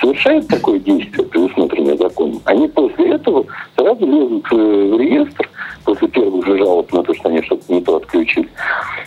[0.00, 3.46] совершают такое действие, предусмотренное законом, они после этого
[3.76, 5.48] сразу лезут э, в реестр,
[5.84, 8.48] после первых же жалоб на то, что они что-то не то отключили,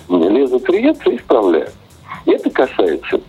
[0.09, 1.73] лезут в реестр и исправляют.
[2.25, 3.21] И это касается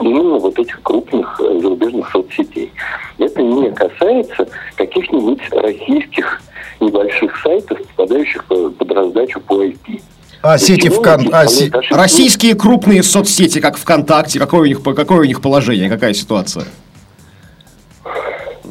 [0.00, 2.72] именно вот этих крупных э, зарубежных соцсетей.
[3.18, 6.42] Это не касается каких-нибудь российских
[6.80, 10.02] небольших сайтов, попадающих под раздачу по IP.
[10.44, 11.30] А сети ВКон...
[11.32, 11.72] а, си...
[11.90, 16.66] Российские крупные соцсети, как ВКонтакте, какое у них, какое у них положение, какая ситуация?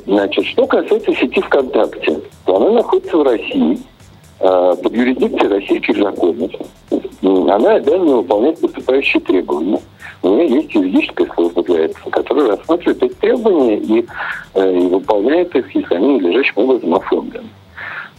[0.05, 3.79] Значит, что касается сети ВКонтакте, то она находится в России
[4.39, 6.51] э, под юрисдикцией российских законов.
[7.23, 9.79] Она обязана выполнять поступающие требования.
[10.21, 14.05] У нее есть юридическая служба для этого, которая рассматривает эти требования и,
[14.53, 17.49] э, и выполняет их, если они надлежащим образом оформлены.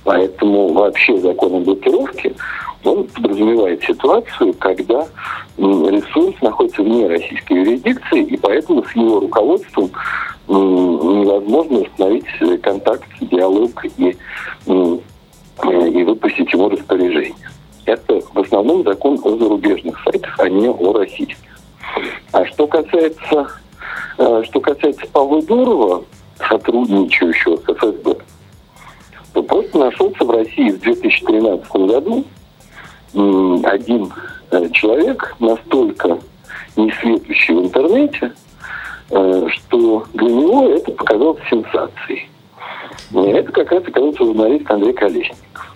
[0.03, 2.35] Поэтому вообще закон о блокировке,
[2.85, 5.07] он подразумевает ситуацию, когда
[5.57, 9.91] ресурс находится вне российской юрисдикции, и поэтому с его руководством
[10.49, 12.27] невозможно установить
[12.63, 14.17] контакт, диалог и,
[14.67, 17.35] и выпустить ему распоряжение.
[17.87, 21.37] Это в основном закон о зарубежных сайтах, а не о российских.
[22.33, 23.49] А что касается,
[24.19, 26.05] э, что касается Павла Дурова,
[26.49, 28.17] сотрудничающего с ФСБ,
[29.35, 32.25] то просто нашелся в России в 2013 году
[33.15, 34.13] один
[34.51, 36.19] э, человек, настолько
[36.77, 38.33] несветущий в интернете,
[39.11, 42.29] э, что для него это показалось сенсацией.
[43.13, 45.75] Это как раз оказался журналист Андрей Колесников.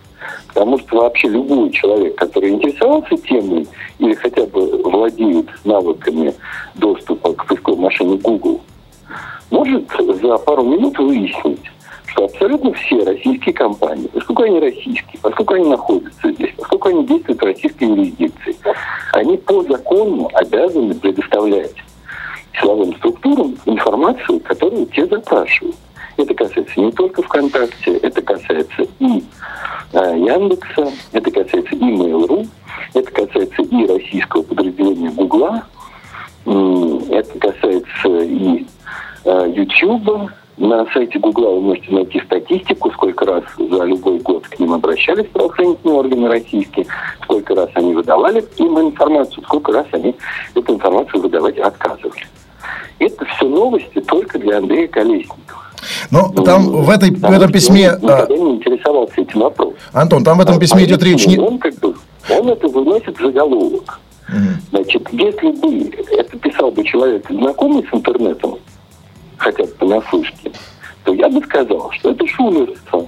[0.49, 3.69] Потому что вообще любой человек, который интересовался темой
[3.99, 6.35] или хотя бы владеет навыками
[6.75, 8.61] доступа к поисковой машине Google,
[9.51, 9.85] может
[10.21, 11.71] за пару минут выяснить,
[12.19, 17.41] что абсолютно все российские компании, поскольку они российские, поскольку они находятся здесь, поскольку они действуют
[17.41, 18.57] в российской юрисдикции,
[19.13, 21.75] они по закону обязаны предоставлять
[22.61, 25.77] силовым структурам информацию, которую те запрашивают.
[26.17, 29.23] Это касается не только ВКонтакте, это касается и
[29.93, 32.49] э, Яндекса, это касается и Mail.ru,
[32.95, 35.63] это касается и российского подразделения Гугла,
[36.45, 38.67] это касается и
[39.25, 44.59] э, YouTube, на сайте Гугла вы можете найти статистику, сколько раз за любой год к
[44.59, 46.87] ним обращались правоохранительные органы российские,
[47.23, 50.15] сколько раз они выдавали им информацию, сколько раз они
[50.55, 52.27] эту информацию выдавать отказывали.
[52.99, 55.63] Это все новости только для Андрея Колесникова.
[56.11, 57.93] Но ну, там в, этой, в этом письме...
[57.93, 59.77] Он никогда не интересовался этим вопросом.
[59.93, 61.27] Антон, там в этом письме а идет речь...
[61.27, 61.39] Не...
[61.39, 61.95] Он, как бы,
[62.31, 64.01] он это выносит в заголовок.
[64.29, 64.37] Угу.
[64.71, 68.59] Значит, если бы это писал бы человек, знакомый с интернетом,
[69.39, 70.53] хотя бы понаслышке,
[71.05, 73.07] то я бы сказал, что это шулерство.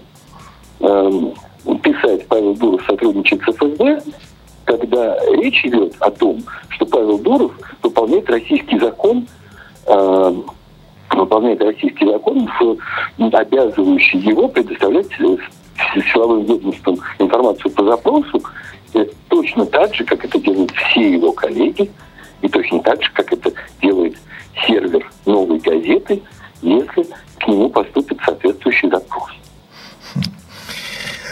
[0.81, 1.35] Эм,
[1.83, 4.03] писать Павел Дуров сотрудничает с ФСБ,
[4.65, 7.53] когда речь идет о том, что Павел Дуров
[7.83, 9.27] выполняет российский закон,
[9.87, 10.35] э,
[11.11, 12.49] выполняет российский закон,
[13.19, 15.09] обязывающий его предоставлять
[16.13, 18.43] силовым ведомствам информацию по запросу
[18.95, 21.91] э, точно так же, как это делают все его коллеги,
[22.43, 23.53] и точно так же, как это
[23.83, 24.17] делает
[24.67, 26.23] сервер новой газеты,
[26.63, 27.07] если
[27.39, 29.31] к нему поступит соответствующий запрос.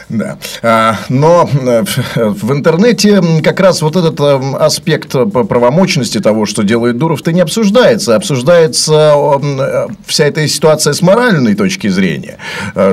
[0.09, 0.39] Да.
[0.63, 1.85] А, но э,
[2.17, 8.17] в интернете как раз вот этот э, аспект правомочности того, что делает Дуров-то не обсуждается.
[8.17, 12.39] Обсуждается э, вся эта ситуация с моральной точки зрения.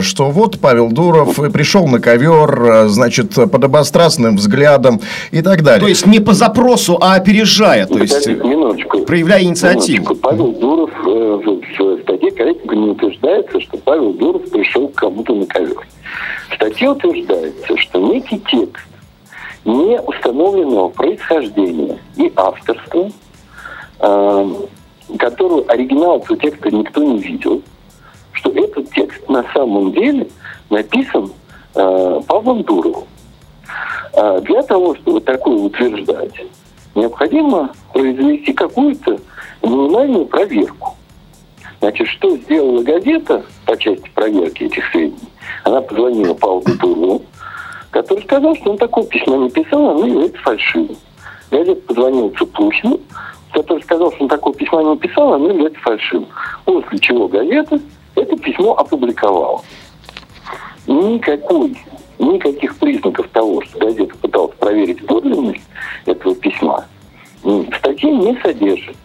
[0.01, 4.99] Что вот Павел Дуров пришел на ковер, значит, под обострастным взглядом
[5.32, 5.82] и так далее.
[5.82, 7.86] То есть не по запросу, а опережая.
[7.86, 10.03] То есть минуточку, проявляя инициативу.
[10.03, 10.16] Минуточку.
[10.16, 10.89] Павел Дуров
[11.84, 15.88] в статье корректно не утверждается, что Павел Дуров пришел к кому-то на ковер.
[16.49, 18.88] В статье утверждается, что некий текст
[19.65, 23.09] не установленного происхождения и авторства,
[23.99, 24.49] э,
[25.17, 27.61] которого оригинал этого текста никто не видел,
[28.32, 30.28] что этот текст на самом деле
[30.69, 31.32] написан
[31.73, 33.05] э, Павлом Дуровым.
[34.13, 36.34] Э, для того, чтобы такое утверждать,
[36.93, 39.19] необходимо произвести какую-то
[39.63, 40.94] минимальную проверку.
[41.86, 45.29] Значит, что сделала газета по части проверки этих сведений?
[45.63, 47.21] Она позвонила Павлу Дурову,
[47.91, 50.97] который сказал, что он такое письмо не писал, оно является фальшивым.
[51.51, 52.99] Газета позвонила Цыплухину,
[53.53, 56.27] который сказал, что он такое письмо не писал, оно является фальшивым.
[56.65, 57.79] После чего газета
[58.15, 59.63] это письмо опубликовал.
[60.88, 61.77] Никакой,
[62.17, 65.61] никаких признаков того, что газета пыталась проверить подлинность
[66.07, 66.88] этого письма,
[67.43, 69.05] в статье не содержится.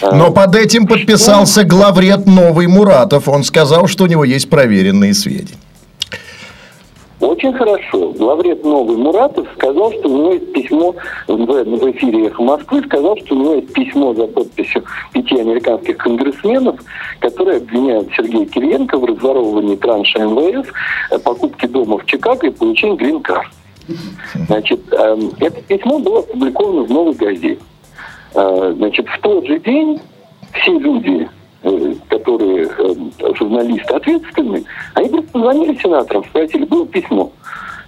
[0.00, 3.28] Но под этим подписался главред Новый Муратов.
[3.28, 5.58] Он сказал, что у него есть проверенные сведения.
[7.22, 8.12] Очень хорошо.
[8.14, 10.92] Главред Новый Муратов сказал, что у него есть письмо
[11.28, 14.82] в, в эфире «Эхо Москвы», сказал, что у него есть письмо за подписью
[15.12, 16.80] пяти американских конгрессменов,
[17.20, 20.66] которые обвиняют Сергея Кириенко в разворовывании транша МВС,
[21.12, 23.52] э, покупке дома в Чикаго и получении грин-карт.
[24.48, 27.58] Значит, эм, это письмо было опубликовано в «Новой газете».
[28.34, 30.00] Э, значит, в тот же день
[30.54, 31.28] все люди,
[31.62, 32.94] э, которые э,
[33.34, 34.64] журналисты ответственные,
[34.94, 37.30] они просто позвонили сенаторам, спросили, было письмо.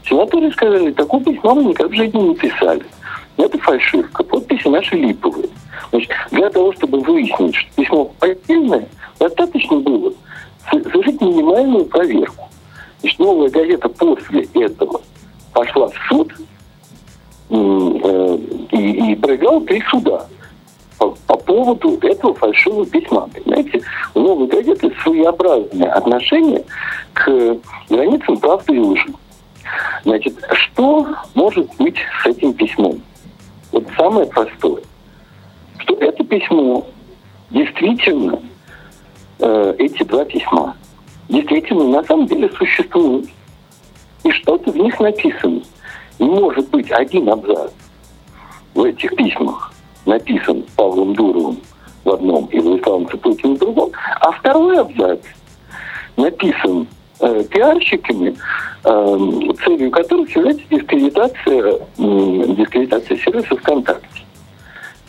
[0.06, 2.82] Сенаторы сказали, такого письма мы никак в жизни не писали.
[3.38, 5.48] Это фальшивка, подписи наши липовые.
[5.90, 8.86] Значит, для того, чтобы выяснить, что письмо поддельное,
[9.18, 10.12] достаточно было
[10.70, 12.48] совершить минимальную проверку.
[13.00, 15.00] Значит, новая газета после этого
[15.52, 16.32] пошла в суд
[17.50, 20.26] и, и проиграла три суда
[21.44, 23.28] поводу этого фальшивого письма.
[23.32, 23.82] Понимаете,
[24.14, 26.64] у новой газеты своеобразное отношение
[27.12, 29.08] к границам правды и лжи.
[30.04, 33.00] Значит, что может быть с этим письмом?
[33.72, 34.82] Вот самое простое,
[35.78, 36.86] что это письмо
[37.50, 38.40] действительно,
[39.40, 40.76] э, эти два письма,
[41.28, 43.26] действительно на самом деле существуют.
[44.22, 45.60] И что-то в них написано.
[46.18, 47.72] Не может быть один абзац
[48.74, 49.73] в этих письмах
[50.06, 51.58] написан Павлом Дуровым
[52.04, 53.90] в одном и Владиславом Цыплыкиным в другом,
[54.20, 55.20] а второй абзац
[56.16, 56.86] написан
[57.20, 58.36] э, пиарщиками,
[58.84, 64.23] э, целью которых является дискредитация, э, дискредитация сервиса ВКонтакте.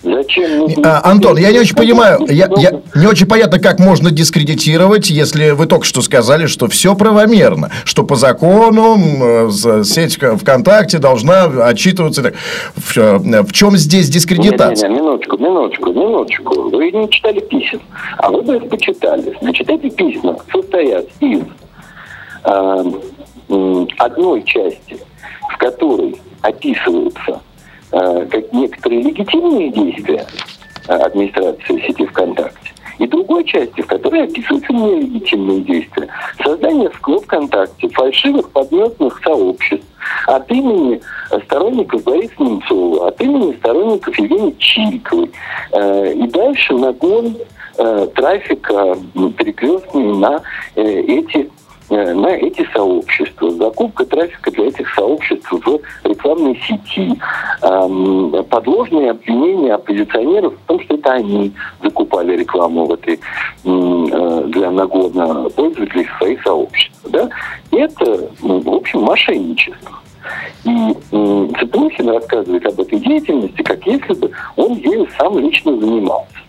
[0.06, 5.10] Зачем А, Антон, я не очень понимаю, я, я не очень понятно, как можно дискредитировать,
[5.10, 9.50] если вы только что сказали, что все правомерно, что по закону
[9.84, 12.34] сеть ВКонтакте должна отчитываться.
[12.76, 14.90] В, в чем здесь дискредитация?
[14.90, 16.70] Не, не, не, минуточку, минуточку, минуточку.
[16.70, 17.82] Вы не читали писем,
[18.18, 19.36] а вы бы их почитали.
[19.42, 21.42] Значит, эти письма состоят из
[22.44, 24.98] э, одной части,
[25.52, 27.45] в которой описываются Э,
[28.30, 30.26] как некоторые легитимные действия
[30.88, 36.08] э, администрации сети ВКонтакте, и другой части, в которой описываются нелегитимные действия.
[36.44, 39.88] Создание в ВКонтакте фальшивых подметных сообществ
[40.28, 41.02] от имени
[41.46, 45.32] сторонников Бориса Немцова, от имени сторонников Евгении Чириковой.
[45.72, 47.38] Э, и дальше нагон
[48.16, 48.96] трафика
[49.38, 50.42] перекрестный на
[50.76, 57.20] эти Э, на эти сообщества, закупка трафика для этих сообществ в рекламной сети,
[58.50, 61.52] подложные обвинения оппозиционеров в том, что это они
[61.84, 63.20] закупали рекламу в этой,
[63.66, 67.00] э, для нагона пользователей своих сообществ.
[67.10, 67.30] Да?
[67.72, 70.00] Это, в общем, мошенничество.
[70.64, 70.94] И
[71.60, 76.45] Цыплухин рассказывает об этой деятельности, как если бы он ею сам лично занимался.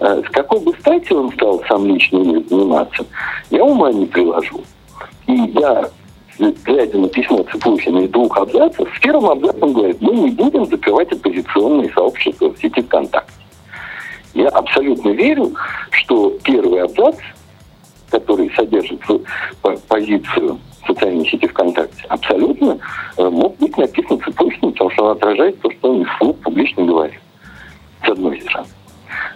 [0.00, 3.04] Э, с какой бы стати он стал сам лично заниматься,
[3.50, 4.62] я ума не приложу.
[5.26, 5.88] И я,
[6.38, 10.66] глядя на письмо Цыплухина из двух абзацев, в первом абзаце он говорит, мы не будем
[10.66, 13.32] закрывать оппозиционные сообщества в сети ВКонтакте.
[14.34, 15.52] Я абсолютно верю,
[15.90, 17.16] что первый абзац,
[18.10, 19.00] который содержит
[19.88, 22.78] позицию социальной сети ВКонтакте, абсолютно
[23.16, 27.20] э, мог быть написан Цыплухиным, потому что он отражает то, что он вслух публично говорит.
[28.04, 28.68] С одной стороны.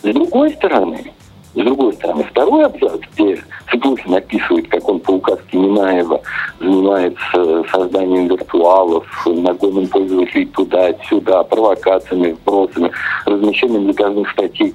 [0.03, 1.13] С другой стороны,
[1.53, 6.21] с другой стороны, второй абзац, где Цыплухин описывает, как он по указке Минаева
[6.61, 12.93] занимается созданием виртуалов, нагоном пользователей туда-сюда, провокациями, вбросами,
[13.27, 14.75] размещением заказных статей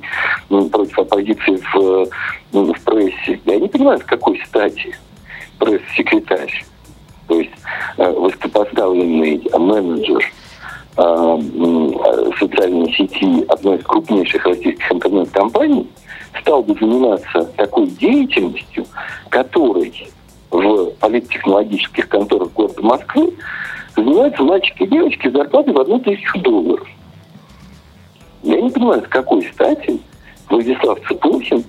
[0.49, 2.07] ну, против оппозиции в,
[2.51, 3.39] ну, в прессе.
[3.45, 4.95] Я не понимаю, с какой стати
[5.59, 6.65] пресс-секретарь,
[7.27, 7.51] то есть
[7.97, 10.29] э, высокопоставленный менеджер
[10.95, 15.87] социальной сети одной из крупнейших российских интернет-компаний
[16.39, 18.85] стал бы заниматься такой деятельностью,
[19.29, 20.07] которой
[20.51, 23.33] в политтехнологических конторах города Москвы
[23.95, 26.87] занимаются мальчики и девочки с зарплатой в одну тысячу долларов.
[28.43, 29.99] Я не понимаю, с какой стати
[30.49, 31.63] Владислав Цыплухин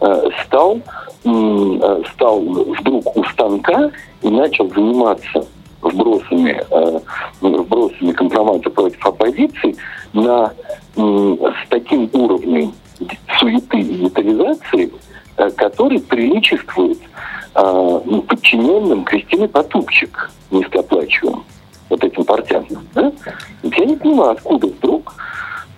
[0.00, 0.78] э, стал,
[1.24, 3.90] э, стал вдруг у станка
[4.22, 5.46] и начал заниматься
[5.92, 7.00] вбросами, э,
[7.40, 9.76] вбросами компромата против оппозиции
[10.12, 10.52] на,
[10.96, 12.72] с таким уровнем
[13.38, 14.92] суеты и детализации,
[15.36, 16.98] э, который приличествует
[17.54, 21.44] э, ну, подчиненным Кристине Потупчик, низкооплачиваемым
[21.88, 22.66] вот этим партиям.
[22.94, 23.12] Да?
[23.62, 25.14] Я не понимаю, откуда вдруг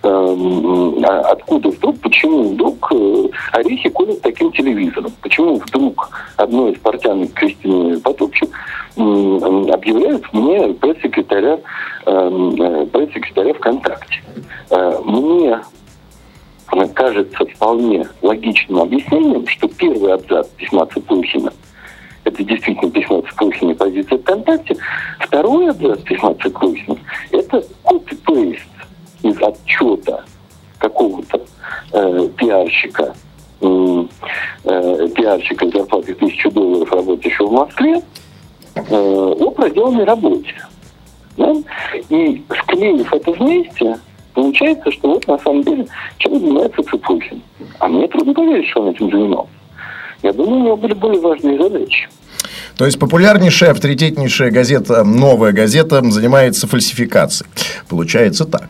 [0.03, 5.13] откуда вдруг, почему вдруг э, орехи колят таким телевизором?
[5.23, 8.51] Почему вдруг одной из портянок Кристины Потопчик
[8.97, 11.61] м, объявляют мне пресс-секретаря,
[12.07, 14.23] эм, э, пресс-секретаря ВКонтакте?
[14.71, 15.61] Э, Мне
[16.95, 21.53] кажется вполне логичным объяснением, что первый абзац письма Цыплухина
[22.25, 24.77] это действительно письмо Цыплухина позиция ВКонтакте.
[25.21, 26.97] Второй абзац письма Цыплухина
[27.31, 28.63] это копи-пейст
[29.23, 30.25] из отчета
[30.79, 31.41] какого-то
[31.93, 33.15] э, пиарщика,
[33.61, 34.09] м,
[34.65, 38.03] э, пиарщика с зарплатой тысячу долларов, работающего в Москве,
[38.75, 40.55] э, о проделанной работе.
[41.37, 41.55] Да?
[42.09, 43.99] И склеив это вместе,
[44.35, 45.87] получается, что вот на самом деле
[46.19, 47.43] чем занимается Цыпухин.
[47.79, 49.51] А мне трудно поверить, что он этим занимался.
[50.23, 52.09] Я думаю, у него были более важные задачи.
[52.77, 57.51] То есть популярнейшая, авторитетнейшая газета, новая газета, занимается фальсификацией.
[57.89, 58.69] Получается так.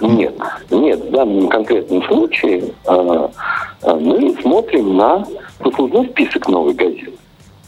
[0.00, 0.34] Нет,
[0.70, 3.28] нет, в данном конкретном случае э,
[3.82, 5.24] э, мы смотрим на
[5.58, 7.12] послужной список новой газеты.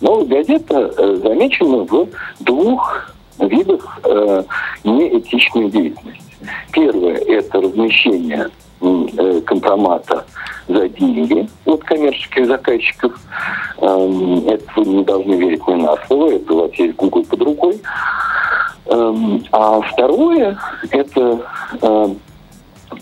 [0.01, 2.09] Новая газета э, замечена в
[2.41, 4.43] двух видах э,
[4.84, 6.22] неэтичной деятельности.
[6.72, 8.49] Первое– это размещение
[8.80, 10.24] э, компромата
[10.71, 13.12] за деньги от коммерческих заказчиков.
[13.79, 17.43] Эм, Это вы не должны верить мне на слово, это у вас есть Google под
[17.43, 17.81] рукой.
[18.87, 20.59] Эм, А второе–
[20.91, 21.41] это
[21.83, 22.09] э,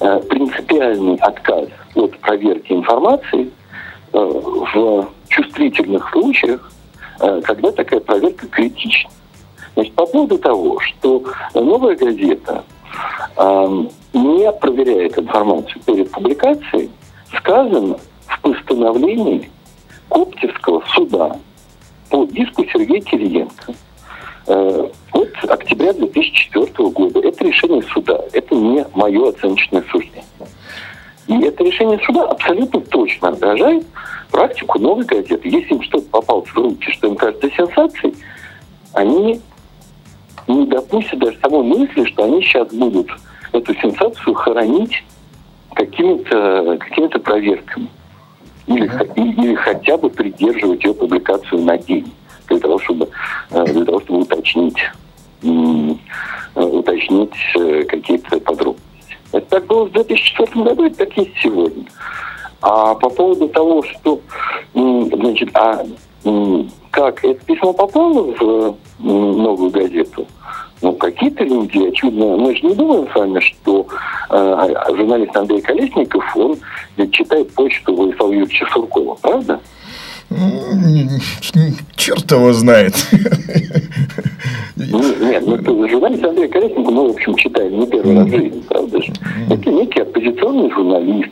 [0.01, 3.51] э, принципиальный отказ от проверки информации
[4.13, 6.71] э, в чувствительных случаях,
[7.21, 9.11] э, когда такая проверка критична.
[9.75, 11.23] Значит, по поводу того, что
[11.55, 12.65] новая газета
[14.13, 16.91] не проверяет информацию перед публикацией,
[17.37, 19.51] сказано в постановлении
[20.09, 21.37] Коптевского суда
[22.11, 23.75] по иску Сергея Кириенко
[24.47, 27.21] э, от октября 2004 года.
[27.21, 30.25] Это решение суда, это не мое оценочное суждение.
[31.27, 33.87] И это решение суда абсолютно точно отражает
[34.31, 35.49] практику новой газеты.
[35.49, 38.15] Если им что-то попалось в руки, что им кажется сенсацией,
[38.95, 39.41] они
[40.47, 43.11] не допустят даже самой мысли, что они сейчас будут
[43.53, 45.05] эту сенсацию хоронить
[45.75, 47.89] какими-то какими проверками.
[48.67, 52.13] Или, или хотя бы придерживать ее публикацию на день,
[52.49, 53.09] для того, чтобы,
[53.51, 54.79] э, для того, чтобы уточнить,
[55.43, 55.95] э,
[56.55, 58.85] уточнить э, какие-то подробности.
[59.33, 61.85] Это так было в 2004 году, это так есть сегодня.
[62.61, 64.21] А по поводу того, что,
[64.75, 65.87] значит, а
[66.91, 70.27] как это письмо попало в новую газету,
[70.81, 73.87] ну, какие-то люди, очевидно, мы же не думаем с вами, что
[74.31, 76.57] э, журналист Андрей Колесников, он
[77.11, 79.61] читает почту Владислава Юрьевича Суркова, правда?
[81.97, 82.95] Черт его знает.
[84.77, 88.63] Ну, Нет, ну, журналист Андрей Колесников мы, в общем, читаем не первый раз в жизни,
[88.69, 89.13] правда же?
[89.51, 91.31] Это некий оппозиционный журналист,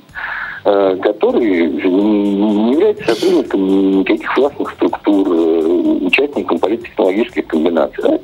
[0.64, 8.02] э, который не не является сотрудником никаких властных структур, э, участником политтехнологических комбинаций.
[8.02, 8.18] да?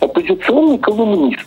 [0.00, 1.46] Оппозиционный колумнист.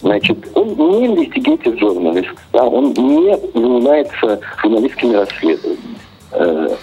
[0.00, 5.96] Значит, он не инвестигейтив журналист, да, он не занимается журналистскими расследованиями,
[6.32, 6.76] э,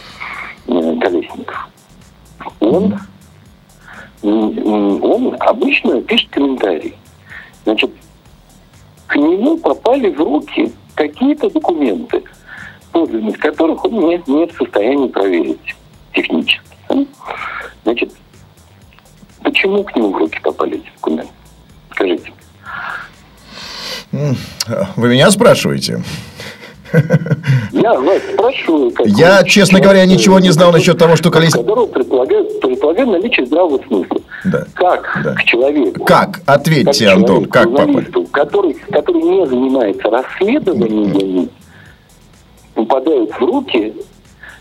[0.68, 1.70] э, Колесников.
[2.60, 3.00] Он,
[4.22, 6.94] он обычно пишет комментарии.
[7.64, 7.92] Значит,
[9.08, 12.22] к нему попали в руки какие-то документы,
[12.92, 15.76] подлинность которых он не, не в состоянии проверить
[16.14, 16.62] технически.
[17.84, 18.14] Значит,
[19.46, 21.32] почему к нему в руки попали эти документы?
[21.92, 22.32] Скажите.
[24.12, 26.02] Вы меня спрашиваете?
[27.72, 28.92] Я вас спрашиваю...
[28.92, 31.66] как Я, вы- честно говоря, ничего не знал насчет того, что Колесников...
[31.66, 34.18] Которого предполагает, предполагает наличие здравого смысла.
[34.46, 34.66] Да.
[34.76, 35.34] Как Да.
[35.36, 36.06] к человеку...
[36.06, 36.42] Как?
[36.46, 41.50] Ответьте, как Антон, как журналисту, который, который не занимается расследованиями,
[42.76, 43.94] попадают в руки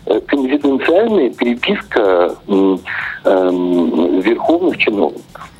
[0.05, 2.79] конфиденциальная переписка эм,
[4.21, 5.51] верховных чиновников.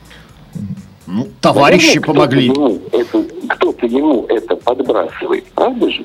[1.08, 2.50] Ну, товарищи Наверное, помогли.
[2.50, 6.04] Кто-то ему, это, кто-то ему это подбрасывает, правда же?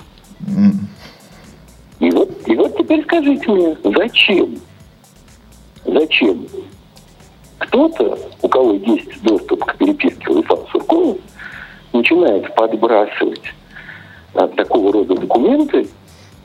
[2.01, 4.57] И вот, и вот теперь скажите мне, зачем?
[5.84, 6.47] Зачем?
[7.59, 11.16] Кто-то, у кого есть доступ к переписке Владислава Суркова,
[11.93, 13.43] начинает подбрасывать
[14.34, 15.88] а, такого рода документы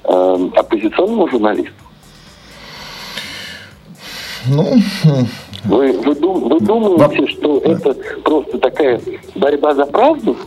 [0.04, 1.85] а, оппозиционному журналисту.
[4.48, 4.78] Ну,
[5.66, 7.94] Вы, вы, дум- вы думаете, что это
[8.24, 9.02] просто такая
[9.36, 10.38] борьба за правду?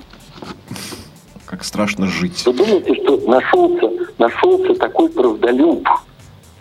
[1.47, 2.45] Как страшно жить.
[2.47, 5.89] Вы думаете, что нашелся, нашелся такой правдолюб,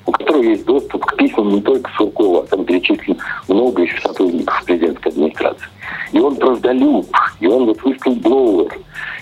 [0.05, 3.17] у которого есть доступ к письмам не только Суркова, а там перечислено
[3.47, 5.67] много еще сотрудников президентской администрации.
[6.13, 7.05] И он правдолюб,
[7.41, 8.71] и он вот whistleblower,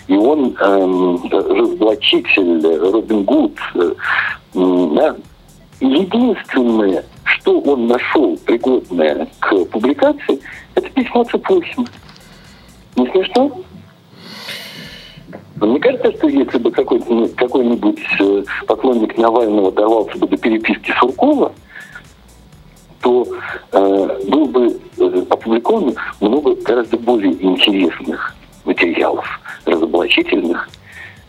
[0.08, 3.58] и он эм, разоблачитель, Робин Гуд.
[3.74, 3.92] Э,
[4.54, 5.16] да.
[5.82, 10.40] Единственное, что он нашел пригодное к публикации,
[10.76, 11.88] это письмо Цыпухина.
[12.96, 13.52] Не смешно?
[15.56, 20.94] Мне кажется, что если бы какой-нибудь, ну, какой-нибудь э, поклонник Навального давался бы до переписки
[21.00, 21.52] Суркова,
[23.02, 23.28] то
[23.72, 29.26] э, был бы э, опубликовано много гораздо более интересных материалов,
[29.66, 30.70] разоблачительных,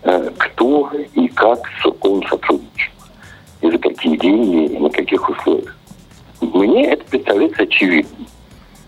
[0.03, 2.93] э, кто и как с Сурковым сотрудничал,
[3.61, 5.77] и за какие деньги, и на каких условиях.
[6.41, 8.27] Мне это представляется очевидным.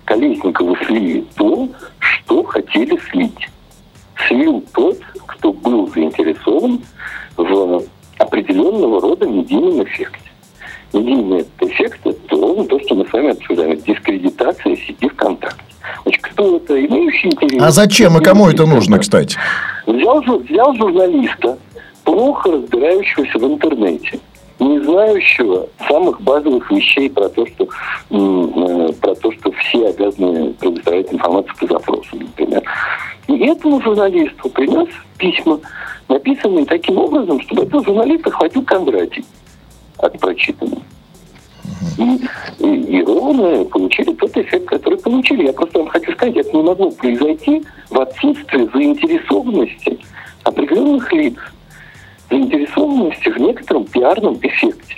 [0.04, 1.68] Колесниковы слили то,
[1.98, 3.48] что хотели слить.
[4.26, 6.80] Слил тот, кто был заинтересован
[7.36, 7.82] в
[8.18, 10.30] определенного рода медийном эффекте.
[10.92, 13.80] Медийный эффект– это ровно то, что мы с вами обсуждаем.
[13.82, 15.62] Дискредитация сети ВКонтакте.
[16.02, 17.62] Значит, кто это имеющий интерес?
[17.62, 19.38] А зачем и кому это нужно, кстати?
[19.86, 21.58] Взял, взял журналиста,
[22.04, 24.18] плохо разбирающегося в интернете,
[24.60, 27.68] не знающего самых базовых вещей про то, что,
[28.10, 32.62] э, про то, что все обязаны предоставлять информацию по запросу, например.
[33.28, 34.88] И этому журналисту принес
[35.18, 35.60] письма,
[36.08, 39.24] написанные таким образом, чтобы этого журналиста хватил Кондратий
[39.98, 40.82] от прочитанного.
[41.98, 42.20] И,
[42.60, 45.46] и, и ровно получили тот эффект, который получили.
[45.46, 49.98] Я просто вам хочу сказать, это не могло произойти в отсутствии заинтересованности
[50.44, 51.34] определенных лиц
[52.30, 54.96] заинтересованности в некотором пиарном эффекте.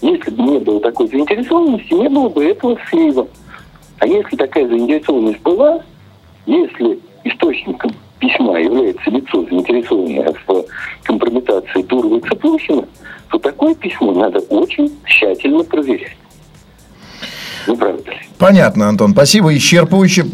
[0.00, 3.28] Если бы не было такой заинтересованности, не было бы этого слива.
[3.98, 5.82] А если такая заинтересованность была,
[6.46, 10.64] если источником письма является лицо, заинтересованное в
[11.04, 12.84] компрометации Турова и Цыплухина,
[13.30, 16.16] то такое письмо надо очень тщательно проверять.
[17.66, 18.18] Не правда ли?
[18.38, 19.12] Понятно, Антон.
[19.12, 20.26] Спасибо исчерпывающе.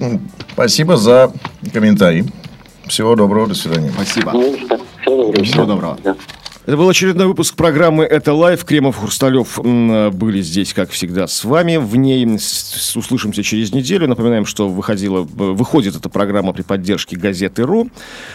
[0.53, 1.33] Спасибо за
[1.73, 2.25] комментарий.
[2.89, 3.91] Всего доброго, до свидания.
[3.91, 4.31] Спасибо.
[4.31, 5.45] Всего доброго.
[5.45, 5.99] Всего доброго.
[6.03, 6.17] Да.
[6.67, 8.63] Это был очередной выпуск программы «Это live».
[8.63, 11.79] Кремов, Хрусталев были здесь, как всегда, с вами.
[11.79, 14.07] В ней услышимся через неделю.
[14.07, 17.89] Напоминаем, что выходила, выходит эта программа при поддержке газеты «Ру»,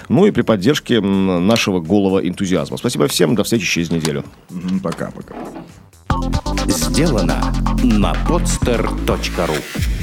[0.09, 2.77] ну и при поддержке нашего голого энтузиазма.
[2.77, 3.35] Спасибо всем.
[3.35, 4.25] До встречи через неделю.
[4.81, 5.35] Пока-пока.
[6.65, 10.02] Сделано на podster.ru